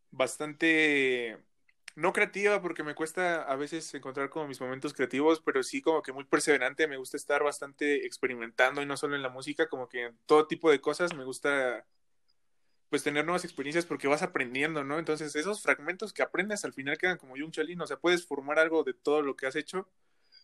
bastante 0.10 1.38
no 1.96 2.14
creativa 2.14 2.62
porque 2.62 2.84
me 2.84 2.96
cuesta 2.96 3.44
a 3.44 3.56
veces 3.56 3.94
encontrar 3.94 4.30
como 4.30 4.48
mis 4.48 4.62
momentos 4.62 4.94
creativos, 4.94 5.42
pero 5.42 5.64
sí 5.64 5.82
como 5.82 6.02
que 6.02 6.12
muy 6.12 6.26
perseverante, 6.26 6.88
me 6.88 6.98
gusta 6.98 7.18
estar 7.18 7.44
bastante 7.44 8.06
experimentando 8.06 8.82
y 8.82 8.86
no 8.86 8.98
solo 8.98 9.16
en 9.16 9.22
la 9.22 9.30
música, 9.30 9.68
como 9.70 9.88
que 9.88 10.06
en 10.06 10.18
todo 10.26 10.48
tipo 10.48 10.70
de 10.70 10.82
cosas 10.82 11.14
me 11.16 11.24
gusta 11.24 11.86
pues 12.90 13.04
tener 13.04 13.26
nuevas 13.26 13.46
experiencias 13.46 13.86
porque 13.86 14.08
vas 14.08 14.22
aprendiendo, 14.24 14.84
¿no? 14.84 15.00
Entonces 15.00 15.36
esos 15.36 15.62
fragmentos 15.62 16.14
que 16.14 16.22
aprendes 16.22 16.66
al 16.66 16.74
final 16.74 16.98
quedan 16.98 17.18
como 17.18 17.34
un 17.34 17.52
chalino, 17.52 17.84
o 17.86 17.88
sea, 17.88 17.98
puedes 17.98 18.26
formar 18.26 18.60
algo 18.60 18.84
de 18.84 18.94
todo 18.94 19.22
lo 19.22 19.36
que 19.36 19.48
has 19.48 19.56
hecho. 19.56 19.90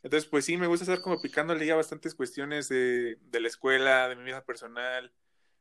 Entonces, 0.04 0.28
pues 0.30 0.46
sí, 0.46 0.58
me 0.58 0.68
gusta 0.68 0.84
estar 0.86 1.02
como 1.02 1.22
picándole 1.22 1.66
ya 1.66 1.76
bastantes 1.76 2.16
cuestiones 2.16 2.70
de, 2.70 3.18
de 3.22 3.40
la 3.40 3.48
escuela, 3.48 4.10
de 4.10 4.16
mi 4.16 4.24
vida 4.24 4.44
personal, 4.44 5.14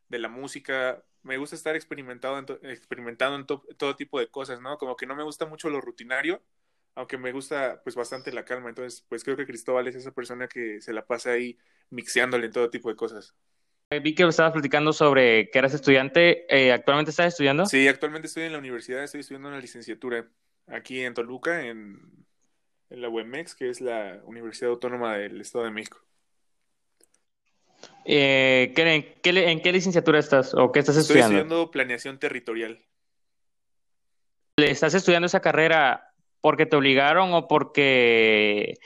de 0.09 0.19
la 0.19 0.29
música, 0.29 1.05
me 1.23 1.37
gusta 1.37 1.57
estar 1.57 1.77
experimentado 1.77 2.39
en 2.39 2.71
experimentando 2.71 3.37
en 3.37 3.77
todo 3.77 3.97
tipo 3.97 4.19
de 4.19 4.29
cosas, 4.29 4.61
¿no? 4.61 4.79
Como 4.79 4.97
que 4.97 5.07
no 5.07 5.15
me 5.15 5.23
gusta 5.23 5.47
mucho 5.47 5.71
lo 5.71 5.81
rutinario, 5.81 6.43
aunque 6.95 7.19
me 7.19 7.33
gusta 7.33 7.81
pues 7.83 7.97
bastante 7.97 8.33
la 8.33 8.45
calma. 8.45 8.69
Entonces, 8.69 9.05
pues 9.09 9.25
creo 9.25 9.37
que 9.37 9.47
Cristóbal 9.47 9.89
es 9.89 9.97
esa 9.97 10.13
persona 10.13 10.49
que 10.49 10.81
se 10.81 10.93
la 10.93 11.07
pasa 11.07 11.33
ahí 11.33 11.59
mixeándole 11.91 12.47
en 12.47 12.53
todo 12.53 12.71
tipo 12.71 12.89
de 12.89 12.97
cosas. 12.97 13.35
Eh, 13.91 14.01
vi 14.01 14.15
que 14.15 14.23
estabas 14.23 14.53
platicando 14.53 14.93
sobre 14.93 15.51
que 15.51 15.59
eras 15.59 15.75
estudiante. 15.75 16.47
Eh, 16.49 16.73
¿Actualmente 16.73 17.11
estás 17.11 17.29
estudiando? 17.29 17.67
Sí, 17.67 17.89
actualmente 17.89 18.29
estoy 18.29 18.45
en 18.45 18.53
la 18.53 18.59
universidad, 18.59 19.03
estoy 19.03 19.21
estudiando 19.21 19.49
una 19.49 19.59
licenciatura 19.59 20.29
aquí 20.69 21.01
en 21.01 21.15
Toluca, 21.15 21.67
en, 21.67 22.27
en 22.89 23.03
la 23.03 23.09
UEMEX, 23.09 23.57
que 23.57 23.69
es 23.69 23.81
la 23.81 24.21
Universidad 24.25 24.71
Autónoma 24.71 25.17
del 25.17 25.41
Estado 25.41 25.65
de 25.65 25.73
México. 25.73 25.99
Eh, 28.05 28.73
en, 28.77 29.61
qué, 29.61 29.73
licenciatura 29.73 30.19
estás 30.19 30.55
o 30.55 30.73
qué 30.73 30.81
estás 30.81 30.97
estudiando? 30.97 31.37
Estoy 31.37 31.41
estudiando 31.41 31.71
planeación 31.71 32.19
territorial. 32.19 32.85
¿Estás 34.57 34.95
estudiando 34.95 35.27
esa 35.27 35.41
carrera 35.41 36.13
porque 36.41 36.67
te 36.67 36.77
obligaron 36.77 37.33
o 37.35 37.49
porque 37.49 38.79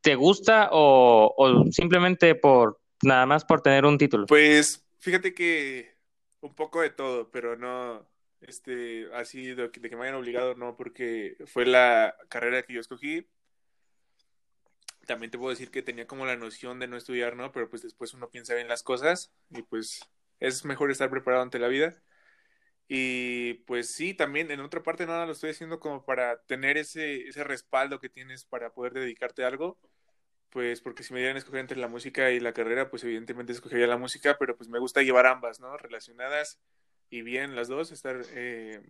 te 0.00 0.14
gusta 0.14 0.68
o, 0.72 1.64
simplemente 1.70 2.34
por 2.34 2.80
nada 3.02 3.26
más 3.26 3.44
por 3.44 3.60
tener 3.60 3.84
un 3.84 3.98
título? 3.98 4.26
Pues 4.26 4.84
fíjate 4.98 5.34
que 5.34 5.94
un 6.40 6.54
poco 6.54 6.80
de 6.80 6.90
todo, 6.90 7.30
pero 7.30 7.56
no 7.56 8.06
este 8.40 9.06
así 9.14 9.54
de 9.54 9.70
que 9.70 9.96
me 9.96 10.02
hayan 10.04 10.16
obligado, 10.16 10.54
no, 10.54 10.76
porque 10.76 11.36
fue 11.46 11.64
la 11.64 12.14
carrera 12.28 12.62
que 12.62 12.74
yo 12.74 12.80
escogí 12.80 13.26
también 15.04 15.30
te 15.30 15.38
puedo 15.38 15.50
decir 15.50 15.70
que 15.70 15.82
tenía 15.82 16.06
como 16.06 16.26
la 16.26 16.36
noción 16.36 16.78
de 16.80 16.88
no 16.88 16.96
estudiar, 16.96 17.36
¿no? 17.36 17.52
Pero 17.52 17.68
pues 17.70 17.82
después 17.82 18.14
uno 18.14 18.30
piensa 18.30 18.54
bien 18.54 18.68
las 18.68 18.82
cosas 18.82 19.32
y 19.50 19.62
pues 19.62 20.00
es 20.40 20.64
mejor 20.64 20.90
estar 20.90 21.10
preparado 21.10 21.42
ante 21.42 21.58
la 21.58 21.68
vida. 21.68 22.02
Y 22.88 23.54
pues 23.66 23.90
sí, 23.94 24.14
también 24.14 24.50
en 24.50 24.60
otra 24.60 24.82
parte 24.82 25.06
nada 25.06 25.26
lo 25.26 25.32
estoy 25.32 25.50
haciendo 25.50 25.80
como 25.80 26.04
para 26.04 26.42
tener 26.44 26.76
ese, 26.76 27.28
ese 27.28 27.44
respaldo 27.44 27.98
que 28.00 28.08
tienes 28.10 28.44
para 28.44 28.72
poder 28.74 28.92
dedicarte 28.94 29.44
a 29.44 29.48
algo. 29.48 29.78
Pues 30.50 30.80
porque 30.80 31.02
si 31.02 31.12
me 31.12 31.20
dieran 31.20 31.36
a 31.36 31.40
escoger 31.40 31.60
entre 31.60 31.78
la 31.78 31.88
música 31.88 32.30
y 32.30 32.40
la 32.40 32.52
carrera, 32.52 32.90
pues 32.90 33.04
evidentemente 33.04 33.52
escogería 33.52 33.86
la 33.88 33.98
música, 33.98 34.36
pero 34.38 34.56
pues 34.56 34.68
me 34.68 34.78
gusta 34.78 35.02
llevar 35.02 35.26
ambas, 35.26 35.60
¿no? 35.60 35.76
Relacionadas 35.78 36.60
y 37.10 37.22
bien 37.22 37.56
las 37.56 37.68
dos, 37.68 37.92
estar 37.92 38.22
eh, 38.32 38.82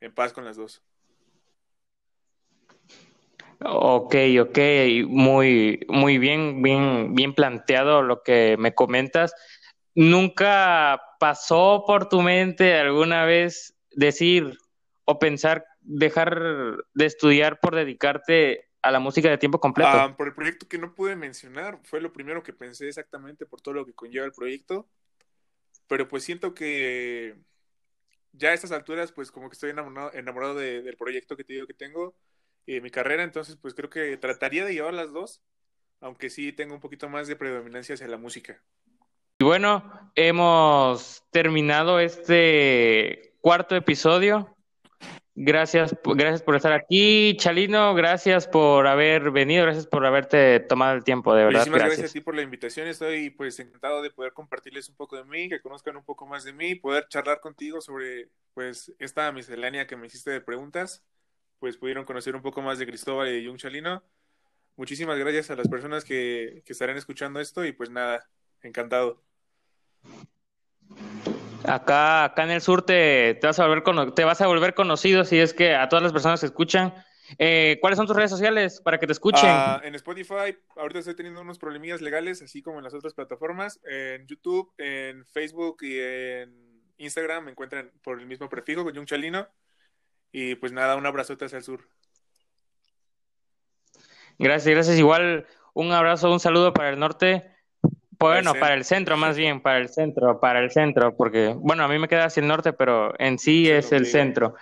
en 0.00 0.14
paz 0.14 0.32
con 0.32 0.44
las 0.44 0.56
dos. 0.56 0.82
Ok, 3.62 4.14
ok, 4.40 4.58
muy, 5.06 5.84
muy 5.88 6.18
bien, 6.18 6.62
bien, 6.62 7.14
bien 7.14 7.34
planteado 7.34 8.02
lo 8.02 8.22
que 8.22 8.56
me 8.58 8.74
comentas. 8.74 9.34
¿Nunca 9.94 11.00
pasó 11.18 11.84
por 11.86 12.08
tu 12.08 12.22
mente 12.22 12.74
alguna 12.74 13.26
vez 13.26 13.74
decir 13.90 14.56
o 15.04 15.18
pensar 15.18 15.66
dejar 15.80 16.40
de 16.94 17.04
estudiar 17.04 17.60
por 17.60 17.74
dedicarte 17.74 18.70
a 18.80 18.90
la 18.90 18.98
música 18.98 19.28
de 19.28 19.36
tiempo 19.36 19.60
completo? 19.60 19.90
Ah, 19.92 20.14
por 20.16 20.28
el 20.28 20.34
proyecto 20.34 20.66
que 20.66 20.78
no 20.78 20.94
pude 20.94 21.14
mencionar, 21.16 21.80
fue 21.84 22.00
lo 22.00 22.12
primero 22.14 22.42
que 22.42 22.54
pensé 22.54 22.88
exactamente 22.88 23.44
por 23.44 23.60
todo 23.60 23.74
lo 23.74 23.84
que 23.84 23.92
conlleva 23.92 24.24
el 24.24 24.32
proyecto, 24.32 24.88
pero 25.86 26.08
pues 26.08 26.24
siento 26.24 26.54
que 26.54 27.36
ya 28.32 28.50
a 28.50 28.54
estas 28.54 28.72
alturas, 28.72 29.12
pues 29.12 29.30
como 29.30 29.50
que 29.50 29.54
estoy 29.54 29.70
enamorado, 29.70 30.12
enamorado 30.14 30.54
del 30.54 30.96
proyecto 30.96 31.36
que 31.36 31.44
te 31.44 31.54
digo 31.54 31.66
que 31.66 31.74
tengo, 31.74 32.14
mi 32.80 32.90
carrera, 32.90 33.24
entonces 33.24 33.56
pues 33.56 33.74
creo 33.74 33.90
que 33.90 34.16
trataría 34.16 34.64
de 34.64 34.74
llevar 34.74 34.94
las 34.94 35.12
dos, 35.12 35.42
aunque 36.00 36.30
sí 36.30 36.52
tengo 36.52 36.74
un 36.74 36.80
poquito 36.80 37.08
más 37.08 37.26
de 37.26 37.36
predominancia 37.36 37.94
hacia 37.94 38.06
la 38.06 38.18
música. 38.18 38.62
Y 39.38 39.44
bueno, 39.44 40.12
hemos 40.14 41.24
terminado 41.30 41.98
este 41.98 43.34
cuarto 43.40 43.74
episodio. 43.74 44.54
Gracias, 45.34 45.96
gracias 46.04 46.42
por 46.42 46.56
estar 46.56 46.72
aquí, 46.74 47.34
Chalino. 47.38 47.94
Gracias 47.94 48.46
por 48.46 48.86
haber 48.86 49.30
venido, 49.30 49.64
gracias 49.64 49.86
por 49.86 50.04
haberte 50.04 50.60
tomado 50.60 50.94
el 50.94 51.04
tiempo, 51.04 51.34
de 51.34 51.44
verdad. 51.44 51.60
Muchísimas 51.60 51.86
gracias. 51.86 52.10
a 52.10 52.12
ti 52.12 52.20
por 52.20 52.34
la 52.34 52.42
invitación. 52.42 52.88
Estoy 52.88 53.30
pues 53.30 53.58
encantado 53.58 54.02
de 54.02 54.10
poder 54.10 54.34
compartirles 54.34 54.90
un 54.90 54.96
poco 54.96 55.16
de 55.16 55.24
mí, 55.24 55.48
que 55.48 55.62
conozcan 55.62 55.96
un 55.96 56.04
poco 56.04 56.26
más 56.26 56.44
de 56.44 56.52
mí, 56.52 56.74
poder 56.74 57.06
charlar 57.08 57.40
contigo 57.40 57.80
sobre 57.80 58.28
pues 58.52 58.92
esta 58.98 59.32
miscelánea 59.32 59.86
que 59.86 59.96
me 59.96 60.08
hiciste 60.08 60.30
de 60.30 60.42
preguntas. 60.42 61.02
Pues 61.60 61.76
pudieron 61.76 62.04
conocer 62.04 62.34
un 62.34 62.42
poco 62.42 62.60
más 62.62 62.78
de 62.80 62.86
Cristóbal 62.86 63.28
y 63.28 63.40
de 63.40 63.46
Jung 63.46 63.58
Chalino. 63.58 64.02
Muchísimas 64.76 65.18
gracias 65.18 65.50
a 65.50 65.56
las 65.56 65.68
personas 65.68 66.04
que, 66.04 66.62
que 66.64 66.72
estarán 66.72 66.96
escuchando 66.96 67.38
esto 67.38 67.64
y 67.64 67.72
pues 67.72 67.90
nada, 67.90 68.28
encantado. 68.62 69.22
Acá, 71.64 72.24
acá 72.24 72.44
en 72.44 72.50
el 72.50 72.62
sur 72.62 72.82
te, 72.82 73.34
te, 73.34 73.46
vas 73.46 73.60
a 73.60 73.66
volver 73.66 74.14
te 74.14 74.24
vas 74.24 74.40
a 74.40 74.46
volver 74.46 74.74
conocido 74.74 75.24
si 75.24 75.38
es 75.38 75.52
que 75.52 75.74
a 75.74 75.88
todas 75.88 76.02
las 76.02 76.12
personas 76.12 76.40
que 76.40 76.46
escuchan. 76.46 76.94
Eh, 77.38 77.78
¿Cuáles 77.80 77.96
son 77.96 78.06
tus 78.06 78.16
redes 78.16 78.30
sociales 78.30 78.80
para 78.80 78.98
que 78.98 79.06
te 79.06 79.12
escuchen? 79.12 79.48
Ah, 79.48 79.80
en 79.84 79.94
Spotify, 79.94 80.56
ahorita 80.76 80.98
estoy 80.98 81.14
teniendo 81.14 81.40
unos 81.40 81.58
problemillas 81.58 82.00
legales, 82.00 82.42
así 82.42 82.60
como 82.62 82.78
en 82.78 82.84
las 82.84 82.94
otras 82.94 83.14
plataformas. 83.14 83.80
En 83.84 84.26
YouTube, 84.26 84.72
en 84.78 85.24
Facebook 85.26 85.78
y 85.82 85.98
en 86.00 86.82
Instagram 86.96 87.44
me 87.44 87.50
encuentran 87.52 87.92
por 88.02 88.18
el 88.18 88.26
mismo 88.26 88.48
prefijo, 88.48 88.82
con 88.82 88.94
Jung 88.94 89.06
Chalino. 89.06 89.46
Y 90.32 90.54
pues 90.54 90.72
nada, 90.72 90.96
un 90.96 91.06
abrazote 91.06 91.44
hacia 91.44 91.58
el 91.58 91.64
sur. 91.64 91.88
Gracias, 94.38 94.74
gracias. 94.74 94.98
Igual 94.98 95.46
un 95.74 95.92
abrazo, 95.92 96.32
un 96.32 96.40
saludo 96.40 96.72
para 96.72 96.90
el 96.90 96.98
norte. 96.98 97.50
Bueno, 98.18 98.54
para 98.54 98.74
el 98.74 98.84
centro 98.84 99.16
más 99.16 99.36
bien, 99.36 99.62
para 99.62 99.78
el 99.78 99.88
centro, 99.88 100.40
para 100.40 100.60
el 100.60 100.70
centro, 100.70 101.16
porque, 101.16 101.54
bueno, 101.56 101.84
a 101.84 101.88
mí 101.88 101.98
me 101.98 102.06
queda 102.06 102.26
hacia 102.26 102.42
el 102.42 102.48
norte, 102.48 102.74
pero 102.74 103.18
en 103.18 103.38
sí, 103.38 103.70
es 103.70 103.92
el 103.92 104.04
centro. 104.04 104.56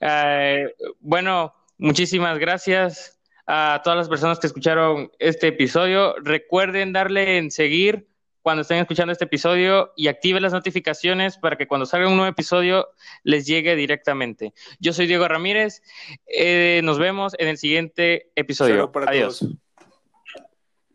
Eh, 0.00 0.74
bueno, 0.98 1.54
muchísimas 1.78 2.38
gracias 2.40 3.20
a 3.46 3.80
todas 3.84 3.96
las 3.96 4.08
personas 4.08 4.40
que 4.40 4.48
escucharon 4.48 5.12
este 5.20 5.48
episodio. 5.48 6.16
Recuerden 6.18 6.92
darle 6.92 7.38
en 7.38 7.52
seguir 7.52 8.08
cuando 8.46 8.62
estén 8.62 8.78
escuchando 8.78 9.10
este 9.10 9.24
episodio 9.24 9.92
y 9.96 10.06
activen 10.06 10.40
las 10.40 10.52
notificaciones 10.52 11.36
para 11.36 11.56
que 11.56 11.66
cuando 11.66 11.84
salga 11.84 12.06
un 12.06 12.14
nuevo 12.14 12.30
episodio 12.30 12.86
les 13.24 13.44
llegue 13.44 13.74
directamente. 13.74 14.54
Yo 14.78 14.92
soy 14.92 15.08
Diego 15.08 15.26
Ramírez. 15.26 15.82
Eh, 16.28 16.80
nos 16.84 16.96
vemos 17.00 17.34
en 17.40 17.48
el 17.48 17.58
siguiente 17.58 18.30
episodio. 18.36 18.92
Adiós. 19.04 19.44